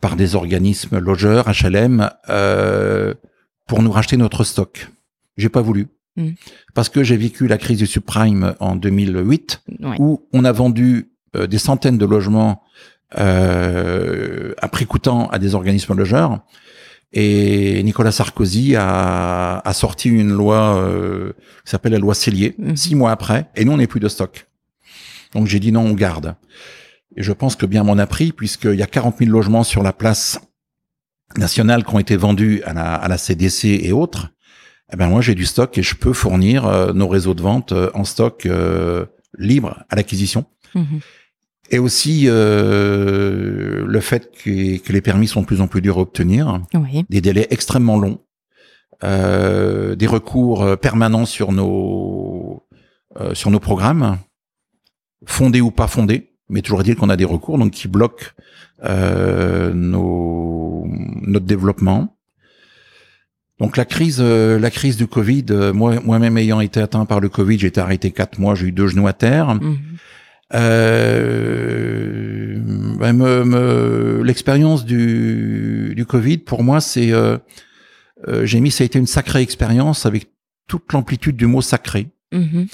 [0.00, 3.14] par des organismes logeurs, HLM, euh,
[3.66, 4.90] pour nous racheter notre stock.
[5.36, 5.88] J'ai pas voulu.
[6.16, 6.30] Mm.
[6.74, 9.96] Parce que j'ai vécu la crise du subprime en 2008, Ouais.
[9.98, 12.62] où on a vendu euh, des centaines de logements
[13.18, 16.40] euh, à prix coûtant à des organismes logeurs.
[17.12, 21.32] Et Nicolas Sarkozy a, a sorti une loi euh,
[21.64, 22.76] qui s'appelle la loi Cellier, Mhm.
[22.76, 24.46] six mois après, et nous, on n'est plus de stock.
[25.34, 26.34] Donc j'ai dit non, on garde.
[27.16, 29.82] Et je pense que bien m'en a pris, puisqu'il y a 40 000 logements sur
[29.82, 30.38] la place
[31.36, 34.28] nationale qui ont été vendus à la, à la CDC et autres.
[34.92, 37.72] Eh ben moi, j'ai du stock et je peux fournir euh, nos réseaux de vente
[37.72, 39.04] euh, en stock euh,
[39.38, 40.44] libre à l'acquisition.
[40.74, 41.00] Mhm.
[41.70, 45.98] Et aussi euh, le fait que, que, les permis sont de plus en plus durs
[45.98, 47.04] à obtenir, oui.
[47.10, 48.20] des délais extrêmement longs,
[49.04, 52.62] euh, des recours permanents sur nos
[53.20, 54.18] euh, sur nos programmes,
[55.26, 58.26] fondés ou pas fondés, mais toujours est-il qu'on a des recours donc qui bloquent
[58.84, 60.86] euh, nos,
[61.22, 62.16] notre développement.
[63.58, 67.18] Donc la crise, euh, la crise du Covid, euh, moi moi-même ayant été atteint par
[67.18, 69.54] le Covid, j'ai été arrêté quatre mois, j'ai eu deux genoux à terre.
[69.56, 69.78] Mhm.
[71.38, 72.58] Euh,
[72.98, 77.38] ben me, me, l'expérience du, du Covid, pour moi, c'est, euh,
[78.26, 80.30] euh, j'ai mis, ça a été une sacrée expérience avec
[80.66, 82.08] toute l'amplitude du mot sacré.
[82.32, 82.66] Mhm.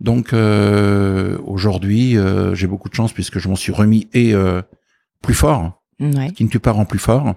[0.00, 2.16] Donc aujourd'hui,
[2.52, 4.32] j'ai beaucoup de chance puisque je m'en suis remis et
[5.22, 6.30] plus fort, Ouais.
[6.30, 7.34] qui ne tue pas rend plus fort.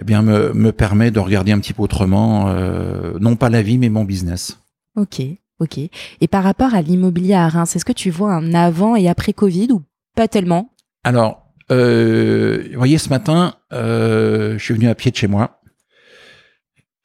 [0.00, 3.62] Eh bien, me, me permet de regarder un petit peu autrement, euh, non pas la
[3.62, 4.58] vie, mais mon business.
[4.96, 5.20] Ok,
[5.60, 5.78] ok.
[5.78, 9.32] Et par rapport à l'immobilier à Reims, est-ce que tu vois un avant et après
[9.32, 9.82] Covid ou
[10.16, 10.72] pas tellement?
[11.04, 15.60] Alors, euh, vous voyez, ce matin, euh, je suis venu à pied de chez moi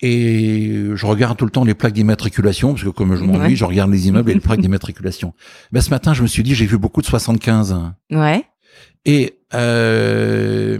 [0.01, 3.55] et je regarde tout le temps les plaques d'immatriculation parce que comme je m'ennuie, Ouais.
[3.55, 5.33] je regarde les immeubles et les plaques d'immatriculation.
[5.71, 7.75] Ben, ce matin, je me suis dit, j'ai vu beaucoup de 75
[8.11, 8.43] Ouais.
[9.05, 10.79] et euh,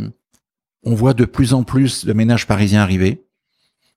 [0.84, 3.26] on voit de plus en plus de ménages parisiens arriver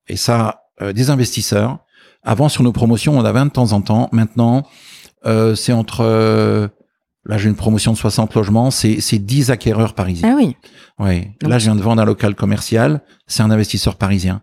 [0.07, 1.81] et ça, euh, des investisseurs.
[2.23, 4.09] Avant, sur nos promotions, on avait un de temps en temps.
[4.13, 4.67] Maintenant,
[5.27, 6.69] euh, c'est entre euh,
[7.25, 10.31] Là, j'ai une promotion de 60 logements, c'est c'est 10 acquéreurs parisiens.
[10.33, 10.57] Ah oui.
[10.99, 11.35] Ouais.
[11.43, 14.41] Donc- Là, je viens de vendre un local commercial, c'est un investisseur parisien.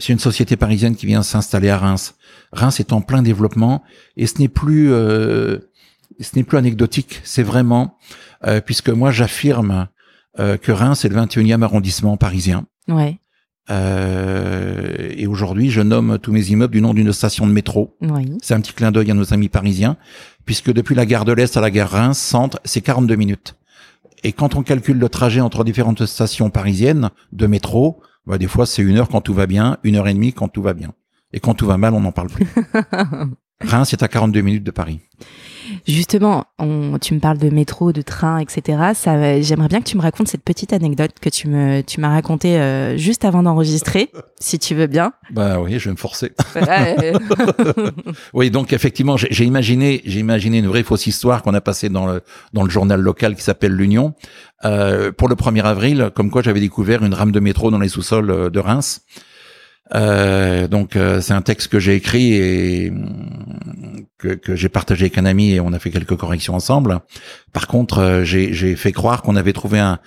[0.00, 2.14] C'est une société parisienne qui vient s'installer à Reims.
[2.52, 3.82] Reims est en plein développement
[4.16, 5.58] et ce n'est plus euh,
[6.18, 7.96] ce n'est plus anecdotique, c'est vraiment
[8.46, 9.86] euh, puisque moi j'affirme
[10.40, 12.66] euh, que Reims est le 21e arrondissement parisien.
[12.88, 13.20] Ouais.
[13.70, 17.96] Euh, et aujourd'hui, je nomme tous mes immeubles du nom d'une station de métro.
[18.00, 18.32] Oui.
[18.42, 19.96] C'est un petit clin d'œil à nos amis parisiens,
[20.44, 23.56] puisque depuis la gare de l'Est à la gare Reims, centre, c'est 42 minutes.
[24.24, 28.66] Et quand on calcule le trajet entre différentes stations parisiennes de métro, bah, des fois
[28.66, 30.92] c'est une heure quand tout va bien, une heure et demie quand tout va bien.
[31.32, 32.46] Et quand tout va mal, on n'en parle plus.
[33.60, 35.00] Reims est à 42 minutes de Paris.
[35.88, 38.90] Justement, on, tu me parles de métro, de train, etc.
[38.92, 42.10] Ça, j'aimerais bien que tu me racontes cette petite anecdote que tu me, tu m'as
[42.10, 45.14] racontée euh, juste avant d'enregistrer, si tu veux bien.
[45.30, 46.32] Bah oui, je vais me forcer.
[46.54, 47.12] Ouais.
[48.34, 51.88] Oui, donc effectivement, j'ai j'ai imaginé, j'ai imaginé une vraie fausse histoire qu'on a passée
[51.88, 52.22] dans le
[52.52, 54.14] dans le journal local qui s'appelle l'Union
[54.64, 57.88] euh, pour le 1er avril, comme quoi j'avais découvert une rame de métro dans les
[57.88, 59.00] sous-sols euh, de Reims.
[59.94, 65.04] Euh, donc euh, c'est un texte que j'ai écrit et hum, que, que j'ai partagé
[65.06, 67.00] avec un ami et on a fait quelques corrections ensemble.
[67.52, 69.98] Par contre, euh, j'ai fait croire qu'on avait trouvé un,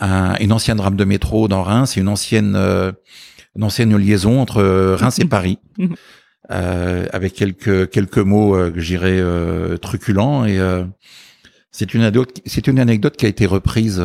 [0.00, 2.92] un- une ancienne rame de métro dans Reims et une ancienne euh,
[3.56, 5.58] une ancienne liaison entre euh, Reims et Paris
[6.50, 10.84] euh, avec quelques quelques mots que j'irais euh, truculents et euh,
[11.70, 14.02] c'est une anecdote c'est une anecdote qui a été reprise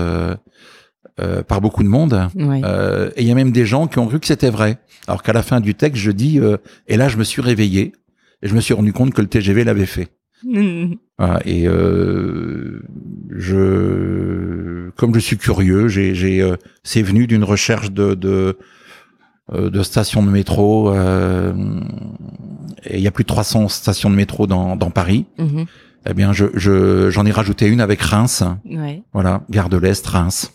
[1.19, 2.61] euh, par beaucoup de monde Ouais.
[2.63, 4.77] Euh, et il y a même des gens qui ont cru que c'était vrai
[5.07, 7.93] alors qu'à la fin du texte je dis euh, et là je me suis réveillé
[8.43, 10.09] et je me suis rendu compte que le TGV l'avait fait
[11.17, 12.83] voilà, et euh,
[13.57, 18.57] je, comme je suis curieux, j'ai, j'ai, euh, c'est venu d'une recherche de de,
[19.53, 20.93] euh, de stations de métro.
[20.93, 21.53] euh,
[22.85, 25.25] et il y a plus de 300 stations de métro dans, dans Paris.
[25.39, 25.65] Mhm.
[26.09, 28.43] Eh bien, je, je, j'en ai rajouté une avec Reims.
[28.69, 29.01] Ouais.
[29.13, 30.51] Voilà, Gare de l'Est, Reims.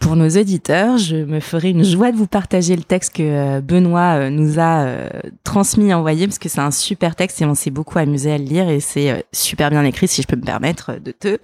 [0.00, 3.60] Pour nos auditeurs, je me ferai une joie de vous partager le texte que euh,
[3.60, 5.08] Benoît euh, nous a euh,
[5.44, 8.44] transmis, envoyé, parce que c'est un super texte et on s'est beaucoup amusé à le
[8.44, 11.38] lire et c'est super bien écrit, si je peux me permettre de te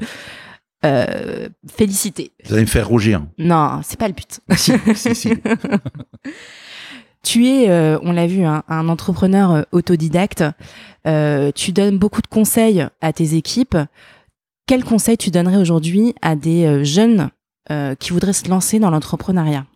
[0.84, 2.32] euh, féliciter.
[2.44, 3.24] Vous allez me faire rougir.
[3.38, 4.40] Non, c'est pas le but.
[4.56, 5.32] si, si, si.
[7.22, 10.44] Tu es, euh, on l'a vu, un, un entrepreneur autodidacte.
[11.08, 13.76] Euh, tu donnes beaucoup de conseils à tes équipes.
[14.68, 17.30] Quels conseils tu donnerais aujourd'hui à des jeunes
[17.70, 19.66] euh, qui voudraient se lancer dans l'entrepreneuriat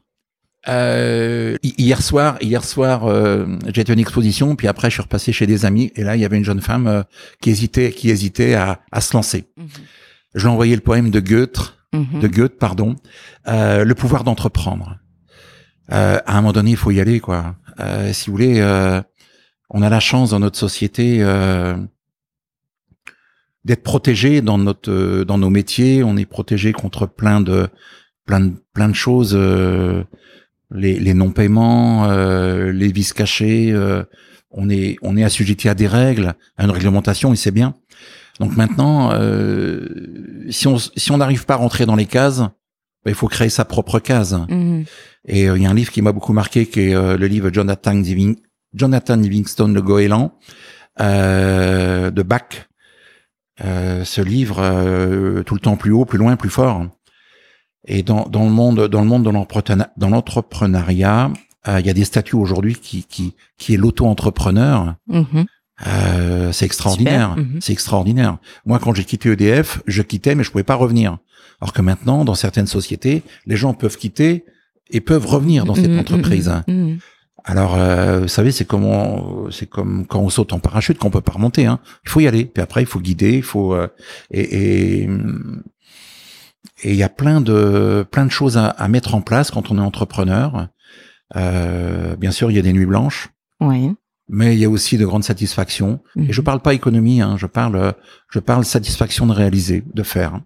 [0.69, 4.95] Euh, hi- hier soir, hier soir, euh, j'ai été à une exposition, puis après je
[4.95, 7.03] suis repassé chez des amis, et là il y avait une jeune femme euh,
[7.41, 9.47] qui hésitait, qui hésitait à, à se lancer.
[10.35, 12.21] Je lui ai envoyé le poème de Goethe, Mhm.
[12.21, 12.95] de Goethe, pardon,
[13.49, 14.99] euh, le pouvoir d'entreprendre.
[15.93, 17.57] Euh, à un moment donné, il faut y aller, quoi.
[17.81, 19.03] Euh, si vous voulez, euh,
[19.71, 21.77] on a la chance dans notre société euh,
[23.65, 26.03] d'être protégé dans notre, euh, dans nos métiers.
[26.03, 27.69] On est protégé contre plein de,
[28.27, 30.03] plein de, plein de choses, euh,
[30.71, 33.71] les, les non-paiements, euh, les vices cachés.
[33.73, 34.03] euh,
[34.51, 37.75] on est, on est assujetti à des règles, à une réglementation, et c'est bien.
[38.41, 39.87] Donc maintenant, euh,
[40.51, 43.51] si on si on n'arrive pas à rentrer dans les cases, bah, il faut créer
[43.51, 44.41] sa propre case.
[44.49, 44.85] Mhm.
[45.29, 47.51] Et euh, il y a un livre qui m'a beaucoup marqué, qui est le livre
[47.53, 48.37] Jonathan, Living,
[48.75, 50.33] Jonathan Livingstone, le goéland,
[51.01, 52.70] euh, de Bach.
[53.65, 56.87] Euh, se livrent euh, tout le temps plus haut, plus loin, plus fort.
[57.87, 61.31] Et dans, dans le monde, dans le monde de l'entrepreneuriat,
[61.69, 64.95] euh, il y a des statuts aujourd'hui qui, qui, qui est l'auto-entrepreneur.
[65.09, 65.47] Mhm.
[65.87, 67.37] Euh, c'est extraordinaire.
[67.37, 67.59] Mhm.
[67.61, 68.39] C'est extraordinaire.
[68.67, 71.19] Moi, quand j'ai quitté EDF, je quittais, mais je pouvais pas revenir.
[71.61, 74.45] Alors que maintenant, dans certaines sociétés, les gens peuvent quitter
[74.91, 76.53] et peuvent revenir dans cette mhm, entreprise.
[77.45, 81.21] Alors, euh, vous savez, c'est comme c'est comme quand on saute en parachute qu'on peut
[81.21, 81.67] pas remonter.
[81.67, 81.81] Hein.
[82.05, 82.45] Il faut y aller.
[82.45, 83.37] Puis après, il faut guider.
[83.37, 83.89] Il faut euh,
[84.31, 85.09] et
[86.83, 89.71] et il y a plein de plein de choses à, à, mettre en place quand
[89.71, 90.69] on est entrepreneur.
[91.37, 93.31] Euh, bien sûr, il y a des nuits blanches.
[93.61, 93.93] Oui.
[94.29, 96.01] Mais il y a aussi de grandes satisfactions.
[96.17, 96.45] Et je mhm.
[96.45, 97.21] parle pas économie.
[97.21, 97.95] Hein, je parle
[98.29, 100.41] je parle satisfaction de réaliser, de faire.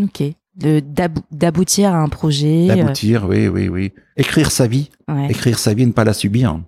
[0.00, 0.22] Ok
[0.58, 2.68] d'aboutir à un projet.
[2.70, 2.76] Euh.
[2.76, 3.92] D'aboutir, oui, oui, oui.
[4.16, 4.90] Écrire sa vie.
[5.28, 6.60] Écrire sa vie et ne pas la subir.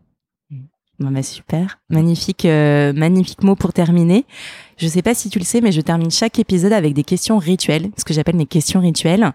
[1.00, 4.26] Bon, bah super, magnifique, euh, magnifique mot pour terminer.
[4.76, 7.38] Je sais pas si tu le sais, mais je termine chaque épisode avec des questions
[7.38, 9.32] rituelles, ce que j'appelle mes questions rituelles.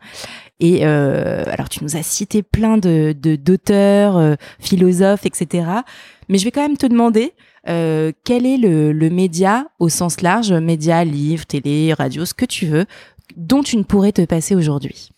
[0.59, 5.65] Et euh, alors, tu nous as cité plein de d'auteurs, philosophes, etc.
[6.29, 7.33] Mais je vais quand même te demander
[7.65, 12.67] quel est le, le média au sens large, média, livre, télé, radio, ce que tu
[12.67, 12.85] veux,
[13.35, 15.09] dont tu ne pourrais te passer aujourd'hui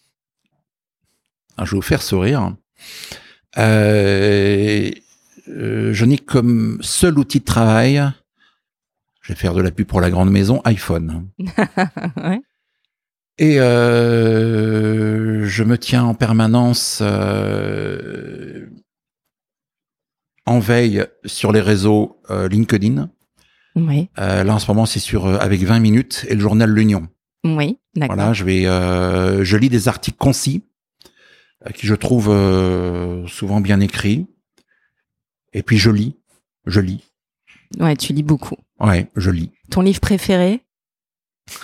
[1.58, 2.54] ah, Je vais vous faire sourire.
[3.58, 4.92] Euh,
[5.50, 8.04] euh, je n'ai comme seul outil de travail,
[9.22, 11.30] je vais faire de la pub pour la grande maison, iPhone.
[13.40, 17.02] Et euh, je me tiens en permanence
[20.46, 23.10] en veille sur les réseaux LinkedIn.
[23.76, 27.08] là en ce moment c'est sur avec 20 minutes et le journal L'Union.
[27.56, 28.16] Oui, d'accord.
[28.16, 30.64] Voilà, je vais, euh, je lis des articles concis
[31.66, 34.28] euh, qui je trouve euh, souvent bien écrits.
[35.54, 36.18] Et puis je lis,
[36.66, 37.04] je lis.
[37.80, 38.58] Ouais, tu lis beaucoup.
[38.80, 39.52] Ouais, je lis.
[39.70, 40.62] Ton livre préféré?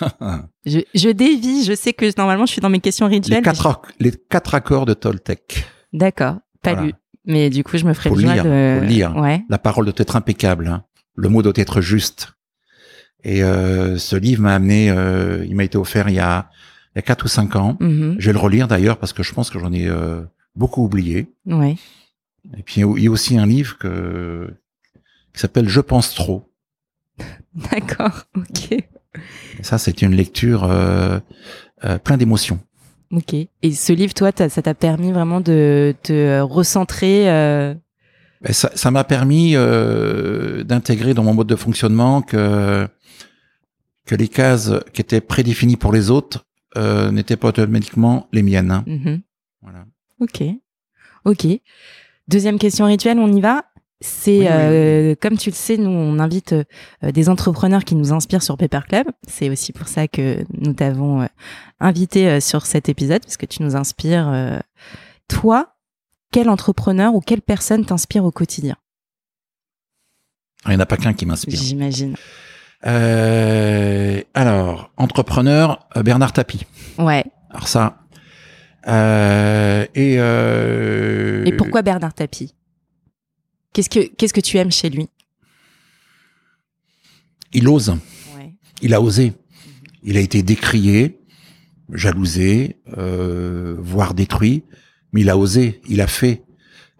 [0.64, 3.36] Je, je dévie, je sais que normalement je suis dans mes questions rituelles.
[3.36, 5.66] Les quatre, les quatre accords de Toltec.
[5.92, 6.94] D'accord, pas lu.
[7.26, 8.78] Mais du coup, je me ferai faut le lire, de...
[8.80, 9.14] Faut lire.
[9.14, 9.42] Ouais.
[9.50, 10.68] La parole doit être impeccable.
[10.68, 10.84] Hein.
[11.14, 12.33] Le mot doit être juste.
[13.24, 16.50] Et euh, ce livre m'a amené, euh, il m'a été offert il y a
[16.94, 17.76] il y a quatre ou cinq ans.
[17.80, 18.16] Mm-hmm.
[18.18, 20.22] Je vais le relire d'ailleurs parce que je pense que j'en ai euh,
[20.54, 21.26] beaucoup oublié.
[21.46, 21.76] Ouais.
[22.56, 24.48] Et puis il y a aussi un livre que
[25.32, 26.48] qui s'appelle Je pense trop.
[27.54, 28.72] D'accord, ok.
[28.72, 31.18] Et ça, c'est une lecture euh,
[31.84, 32.58] euh, plein d'émotions.
[33.12, 33.34] Ok.
[33.34, 37.74] Et ce livre, toi, ça t'a permis vraiment de te recentrer euh...
[38.40, 42.88] ben ça m'a permis euh, d'intégrer dans mon mode de fonctionnement que
[44.06, 46.46] que les cases qui étaient prédéfinies pour les autres
[46.76, 48.70] euh, n'étaient pas automatiquement les miennes.
[48.70, 48.84] Hein.
[48.86, 49.22] Mhm.
[49.62, 49.86] Voilà.
[50.20, 50.42] Ok.
[51.24, 51.46] Ok.
[52.28, 53.64] Deuxième question rituelle, on y va.
[54.00, 58.42] C'est euh, comme tu le sais, nous on invite euh, des entrepreneurs qui nous inspirent
[58.42, 59.06] sur Paper Club.
[59.26, 61.26] C'est aussi pour ça que nous t'avons euh,
[61.80, 64.60] invité sur cet épisode parce que tu nous inspires.
[65.28, 65.76] toi,
[66.32, 68.76] quel entrepreneur ou quelle personne t'inspire au quotidien?
[70.66, 71.58] Il n'y en a pas qu'un qui m'inspire.
[71.58, 72.14] J'imagine.
[72.86, 76.66] Euh, alors, entrepreneur, euh, Bernard Tapie.
[76.98, 77.24] Ouais.
[77.50, 77.98] Alors ça.
[78.86, 82.54] Euh, et, euh, et pourquoi Bernard Tapie?
[83.72, 85.08] Qu'est-ce que qu'est-ce que tu aimes chez lui?
[87.52, 87.96] Il ose.
[88.36, 88.54] Ouais.
[88.82, 89.32] Il a osé.
[90.02, 91.20] Il a été décrié,
[91.90, 94.64] jalousé, euh, voire détruit,
[95.12, 96.42] mais il a osé, il a fait.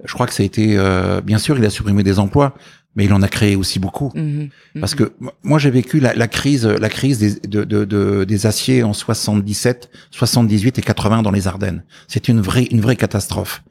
[0.05, 2.55] Je crois que ça a été, euh, bien sûr, il a supprimé des emplois,
[2.97, 4.11] mais il en a créé aussi beaucoup.
[4.15, 4.51] Mhm.
[4.75, 4.81] Mhm.
[4.81, 8.47] Parce que moi j'ai vécu la, la, crise, la crise des, de, de, de, des
[8.47, 11.85] aciers en 77, 78 et 80 dans les Ardennes.
[12.09, 13.63] C'est une vraie, une vraie catastrophe.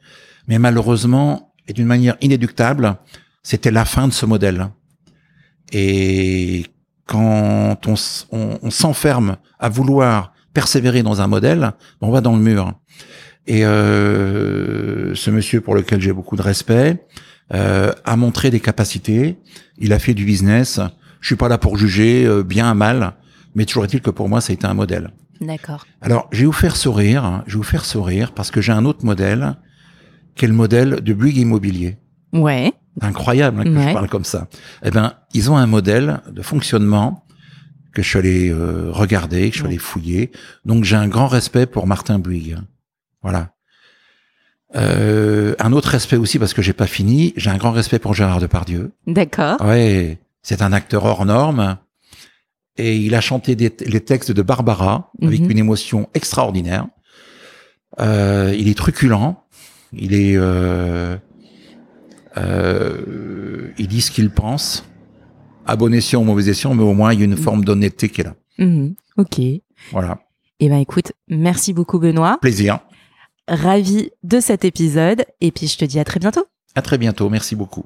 [0.48, 2.96] Mais malheureusement, et d'une manière inéductable,
[3.42, 4.68] c'était la fin de ce modèle.
[5.72, 6.66] Et
[7.06, 7.94] quand on,
[8.32, 12.72] on, on s'enferme à vouloir persévérer dans un modèle, on va dans le mur.
[13.46, 17.04] Et euh, ce monsieur pour lequel j'ai beaucoup de respect,
[17.52, 19.36] euh, a montré des capacités,
[19.78, 20.80] il a fait du business.
[21.20, 23.14] Je suis pas là pour juger euh, bien, mal,
[23.54, 25.10] mais toujours est-il que pour moi, ça a été un modèle.
[25.40, 25.86] D'accord.
[26.00, 28.84] Alors, je vais vous faire sourire, je vais vous faire sourire parce que j'ai un
[28.84, 29.56] autre modèle,
[30.34, 31.96] qui est le modèle de Bouygues Immobilier.
[32.32, 32.72] Ouais.
[33.00, 34.48] Incroyable hein, que je parle comme ça.
[34.84, 37.24] Eh ben, ils ont un modèle de fonctionnement
[37.92, 40.32] que je suis allé euh, regarder, que je suis allé fouiller.
[40.64, 42.58] Donc, j'ai un grand respect pour Martin Bouygues.
[43.22, 43.53] Voilà.
[44.76, 47.32] Euh, un autre respect aussi parce que j'ai pas fini.
[47.36, 48.92] J'ai un grand respect pour Gérard Depardieu.
[49.06, 49.60] D'accord.
[49.60, 51.78] Ouais, c'est un acteur hors norme
[52.76, 55.50] et il a chanté des, les textes de Barbara avec mhm.
[55.50, 56.86] une émotion extraordinaire.
[58.00, 59.36] Euh, il est truculent.
[59.92, 61.16] Il est, euh,
[62.36, 64.84] euh, il dit ce qu'il pense,
[65.66, 68.08] à bon escient ou mauvais escient, mais au moins il y a une forme d'honnêteté
[68.08, 68.34] qui est là.
[68.58, 68.94] Mhm.
[69.16, 69.40] ok.
[69.92, 70.18] Voilà.
[70.58, 72.38] Eh ben écoute, merci beaucoup Benoît.
[72.40, 72.80] Plaisir.
[73.48, 76.46] Ravi de cet épisode et puis je te dis à très bientôt.
[76.74, 77.84] À très bientôt, merci beaucoup.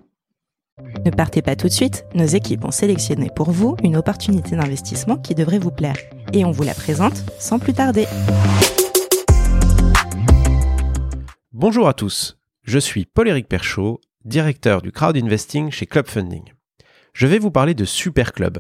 [1.05, 5.17] Ne partez pas tout de suite, nos équipes ont sélectionné pour vous une opportunité d'investissement
[5.17, 5.97] qui devrait vous plaire
[6.33, 8.07] et on vous la présente sans plus tarder.
[11.53, 16.53] Bonjour à tous, je suis Paul-Éric Perchaud, directeur du crowd investing chez Club Funding.
[17.15, 18.59] Je vais vous parler de Super Club,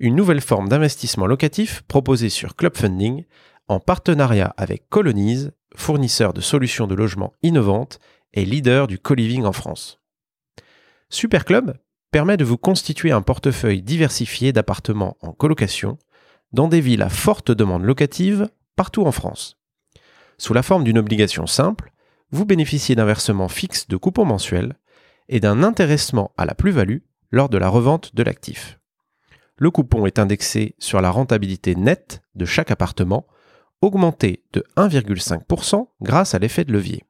[0.00, 3.22] une nouvelle forme d'investissement locatif proposée sur Club Funding
[3.68, 7.98] en partenariat avec Colonize, fournisseur de solutions de logement innovantes
[8.32, 10.00] et leader du co-living en France.
[11.08, 11.72] Superclub
[12.10, 15.98] permet de vous constituer un portefeuille diversifié d'appartements en colocation
[16.52, 19.58] dans des villes à forte demande locative partout en France.
[20.38, 21.92] Sous la forme d'une obligation simple,
[22.30, 24.76] vous bénéficiez d'un versement fixe de coupons mensuels
[25.28, 26.98] et d'un intéressement à la plus-value
[27.30, 28.78] lors de la revente de l'actif.
[29.56, 33.26] Le coupon est indexé sur la rentabilité nette de chaque appartement,
[33.82, 37.04] augmenté de 1,5% grâce à l'effet de levier.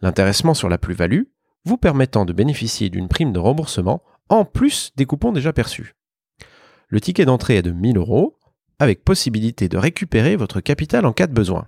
[0.00, 1.24] L'intéressement sur la plus-value
[1.64, 5.94] vous permettant de bénéficier d'une prime de remboursement en plus des coupons déjà perçus.
[6.88, 8.38] Le ticket d'entrée est de 1000 euros,
[8.78, 11.66] avec possibilité de récupérer votre capital en cas de besoin.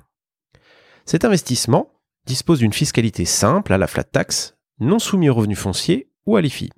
[1.04, 1.90] Cet investissement
[2.26, 6.40] dispose d'une fiscalité simple à la flat tax, non soumis aux revenus fonciers ou à
[6.40, 6.70] l'IFI.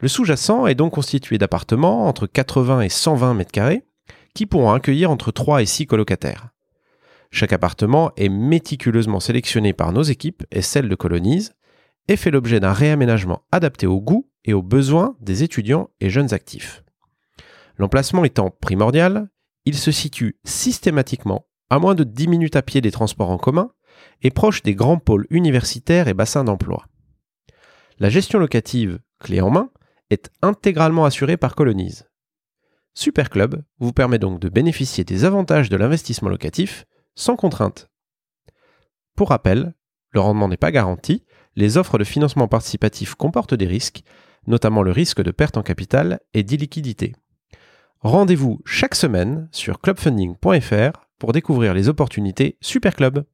[0.00, 3.84] Le sous-jacent est donc constitué d'appartements entre 80 et 120 mètres carrés
[4.34, 6.48] qui pourront accueillir entre 3 et 6 colocataires.
[7.30, 11.54] Chaque appartement est méticuleusement sélectionné par nos équipes et celles de Colonise
[12.08, 16.34] et fait l'objet d'un réaménagement adapté aux goûts et aux besoins des étudiants et jeunes
[16.34, 16.84] actifs.
[17.78, 19.28] L'emplacement étant primordial,
[19.64, 23.70] il se situe systématiquement à moins de 10 minutes à pied des transports en commun
[24.20, 26.84] et proche des grands pôles universitaires et bassins d'emploi.
[27.98, 29.70] La gestion locative, clé en main,
[30.10, 32.08] est intégralement assurée par Colonise.
[32.94, 36.84] Superclub vous permet donc de bénéficier des avantages de l'investissement locatif
[37.14, 37.88] sans contrainte.
[39.16, 39.74] Pour rappel,
[40.10, 41.24] le rendement n'est pas garanti,
[41.56, 44.02] les offres de financement participatif comportent des risques,
[44.46, 47.14] notamment le risque de perte en capital et d'illiquidité.
[48.00, 53.24] Rendez-vous chaque semaine sur clubfunding.fr pour découvrir les opportunités Superclub.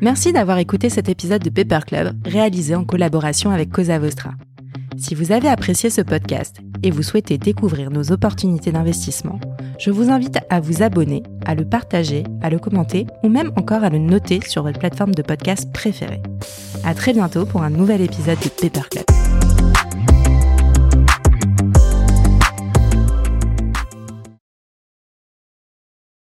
[0.00, 4.32] Merci d'avoir écouté cet épisode de Paper Club réalisé en collaboration avec Cosa Vostra.
[4.98, 9.40] Si vous avez apprécié ce podcast et vous souhaitez découvrir nos opportunités d'investissement,
[9.78, 13.84] je vous invite à vous abonner, à le partager, à le commenter ou même encore
[13.84, 16.22] à le noter sur votre plateforme de podcast préférée.
[16.84, 19.31] À très bientôt pour un nouvel épisode de Paper Club.